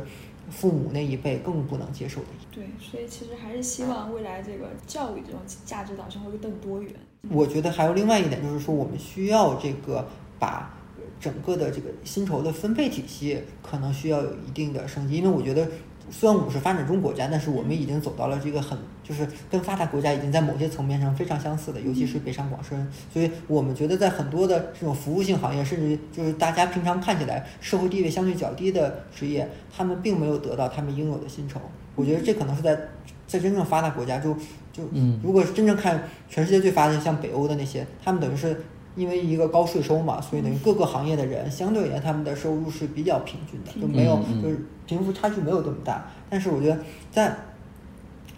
[0.51, 6.93] 父母那一辈更不能接受的对，所以其实还是希望未来这个教育这种价值导向会更多元。
[7.31, 10.07] 我觉得还有另外一点，就是说我们需要这个
[10.39, 10.79] 把
[11.25, 15.67] 整个的这个薪酬的分配体系可能需要有一定的升级，因为我觉得
[16.11, 31.59] 虽然我们是发展中国家，但是我们已经走到了这个很就是跟发达国家已经在某些层面上非常相似的，尤其是北上广深，所以我们觉得在很多的这种服务性行业，甚至就是大家平常看起来社会地位相对较低的职业，他们并没有得到他们应有的薪酬。
[31.95, 32.79] 我觉得这可能是在
[33.27, 34.35] 在真正发达国家就
[34.73, 35.19] 就嗯。
[35.23, 38.61] 如果是真正看全世界最发达的，像北欧的那些，他们等于是
[38.97, 46.07] 因为一个高税收嘛，所以等于各个行业的人相对而言他们的收入是比较平均的，就没有就是贫富差距没有这么大。
[46.31, 46.79] 但是我觉得
[47.11, 47.37] 在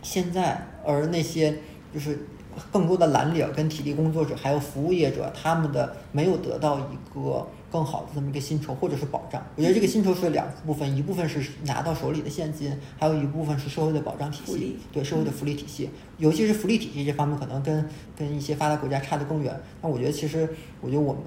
[0.02, 1.54] 现在，而那些
[1.92, 2.26] 就是
[2.72, 7.46] 更多的蓝领跟体力工作者，还有服务业者，他们的没有得到一个
[7.76, 9.44] 更好的这么一个薪酬或者是保障。
[9.54, 19.54] 我觉得这个薪酬是两部分，一部分是拿到手里的现金，还有一部分是社会的保障体系，对社会的福利体系，尤其是福利体系这方面，可能跟跟一些发达国家差得更远。
[19.82, 20.48] 但我觉得其实，
[20.80, 21.20] 我觉得我们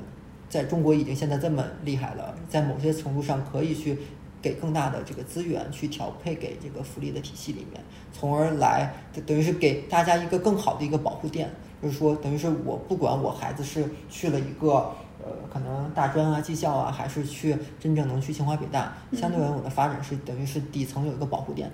[0.49, 3.95] 在中国已经现在这么厉害了，在某些程度上可以去
[4.41, 7.79] 给更大的这个资源去调配给这个福利的体系里面，
[8.11, 8.91] 从而来
[9.27, 11.47] 等于是给大家一个更好的一个保护垫，
[11.81, 14.91] 就是说等于是我不管我孩子是去了一个
[15.23, 21.71] 呃可能大专啊技校啊，还是去真正能去清华北大，相对而言我的发展是等于是底层有一个保护点。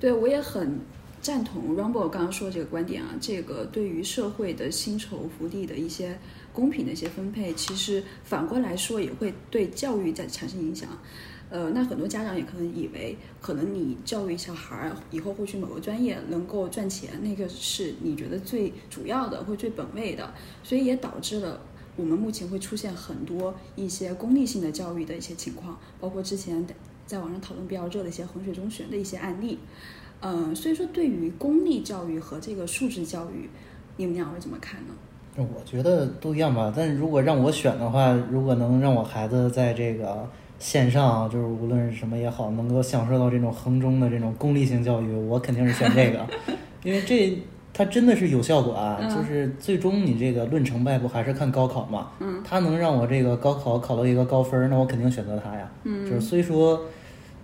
[0.00, 0.78] 对我也很
[1.20, 6.18] 赞同 Rumble 刚刚说这个观点啊，这个对于社会的薪酬福利的一些
[6.52, 10.88] 公平的一些分配，其实反过来说也会对教育在产生影响。
[11.50, 20.30] 呃，那很多家长也可能以为，可能你教育小孩儿以后会去某个专业能够赚钱，那个是你觉得最主要的或最本位的，
[20.62, 21.58] 所以也导致了
[21.98, 26.64] 我们目前会出现很多一些功利性的教育的一些情况，包括之前
[27.04, 29.58] 在网上讨论比较热的一些衡水中学的一些案例。
[30.20, 33.50] 嗯，所以说对于公立教育和这个素质教育，
[33.96, 34.94] 你们两位怎么看呢？
[35.36, 40.26] 我觉得都一样吧，但如果让我选的话，如果能让我孩子在这个。
[40.60, 46.26] 线上就是无论是什么也好，能够享受到这种衡中的这种功利性教育，我肯定是选这个，
[46.82, 47.38] 因为这
[47.78, 48.98] 它真的是有效果啊！
[49.08, 52.08] 就是最终你这个论成败不还是看高考嘛？
[52.18, 55.70] 嗯，它能让我这个高考考到一个高分，那我肯定选择它呀。
[55.84, 56.80] 嗯，就是虽说，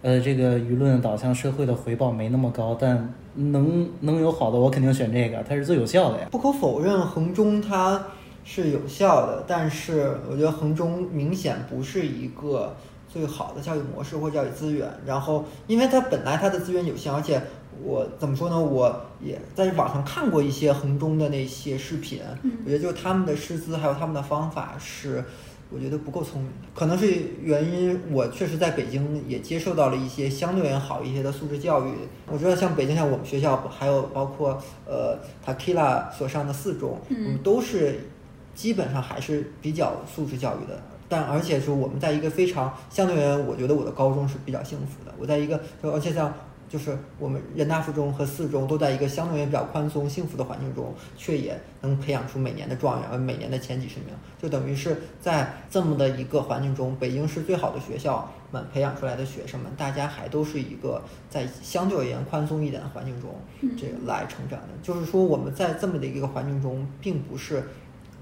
[0.03, 6.27] 呃，这个舆论导向社会的回报没那么高，但能能有好的，我肯定选这个，它是最有效的呀。
[6.33, 8.05] 不可否认，衡中它
[8.43, 12.75] 是有效的，但是我觉得衡中明显不是一个。
[13.07, 17.41] 最好的教育模式或教育资源，然后因为它本来它的资源有限，而且
[17.83, 18.59] 我怎么说呢？
[18.59, 22.21] 我也在网上看过一些衡中的那些视频，
[22.65, 25.25] 我觉得就是他们的师资还有他们的方法是，
[25.71, 26.51] 我觉得不够聪明。
[26.75, 27.07] 可能是
[27.43, 31.91] 原因，我确实在北京也接受到了一些相对好一些的素质教育。
[32.27, 38.09] 我知道像北京像我们学校，还有包括呃 Takila 所上的四中，我们，都是
[38.55, 40.81] 基本上还是比较素质教育的。
[41.07, 45.15] 但而且是我们在一个非常相对而言，我觉得我的高中是比较幸福的。
[45.19, 46.33] 我在一个，而且像
[46.75, 54.09] 就是我们人大附中和四中都在一个相对也比较宽松、幸福的环境中，却也能培养出每年的状元，每年的前几十名。
[54.43, 61.01] 就等于是在这么的一个环境中，北京市最好的学校们培养出来的学生们，大家还都是一个
[61.31, 63.31] 在相对而言宽松一点的环境中，
[63.79, 64.69] 这个来成长的。
[64.83, 67.69] 就是说我们在这么的一个环境中，并不是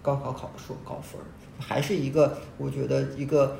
[0.02, 1.18] 高考考出高分。
[1.58, 3.56] 还是一个，我觉得一个，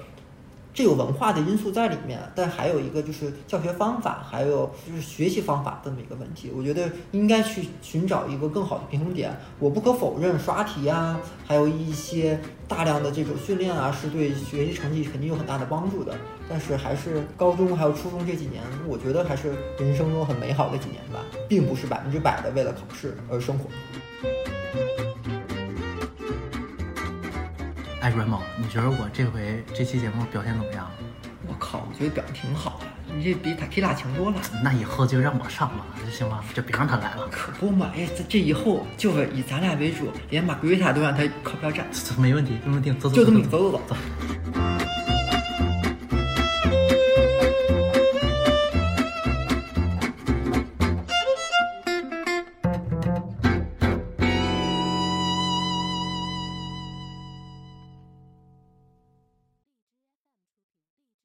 [0.75, 6.51] 这有文化的因素在里面，但还有一个就是教学方法，还有就是学习方法这么一个问题。
[6.57, 9.37] 我觉得应该去寻找一个更好的平衡点。
[9.59, 16.14] 我不可否认刷题啊，还有一些大量的这种训练啊，是对学习成绩肯定有很大的帮助的。
[16.49, 23.68] 但是还是高中还有初中这几年，我觉得还是人生中很美好的几年吧，并不是百分之百的为了考试而生活。
[28.03, 30.91] 哎，阮某，你觉得我这回这期节目表现怎么样？
[31.47, 34.37] 我靠，我觉得表现挺好的，你这比塔提拉强多了。
[34.61, 36.43] 那以后就让我上吧，行吗？
[36.53, 37.29] 就别让他来了。
[37.31, 41.87] 可不嘛，哎，这这以后就是以咱俩为主，连马格丽塔都让他靠票站。
[42.19, 43.97] 没问题，这么定，走走就这么走走走走。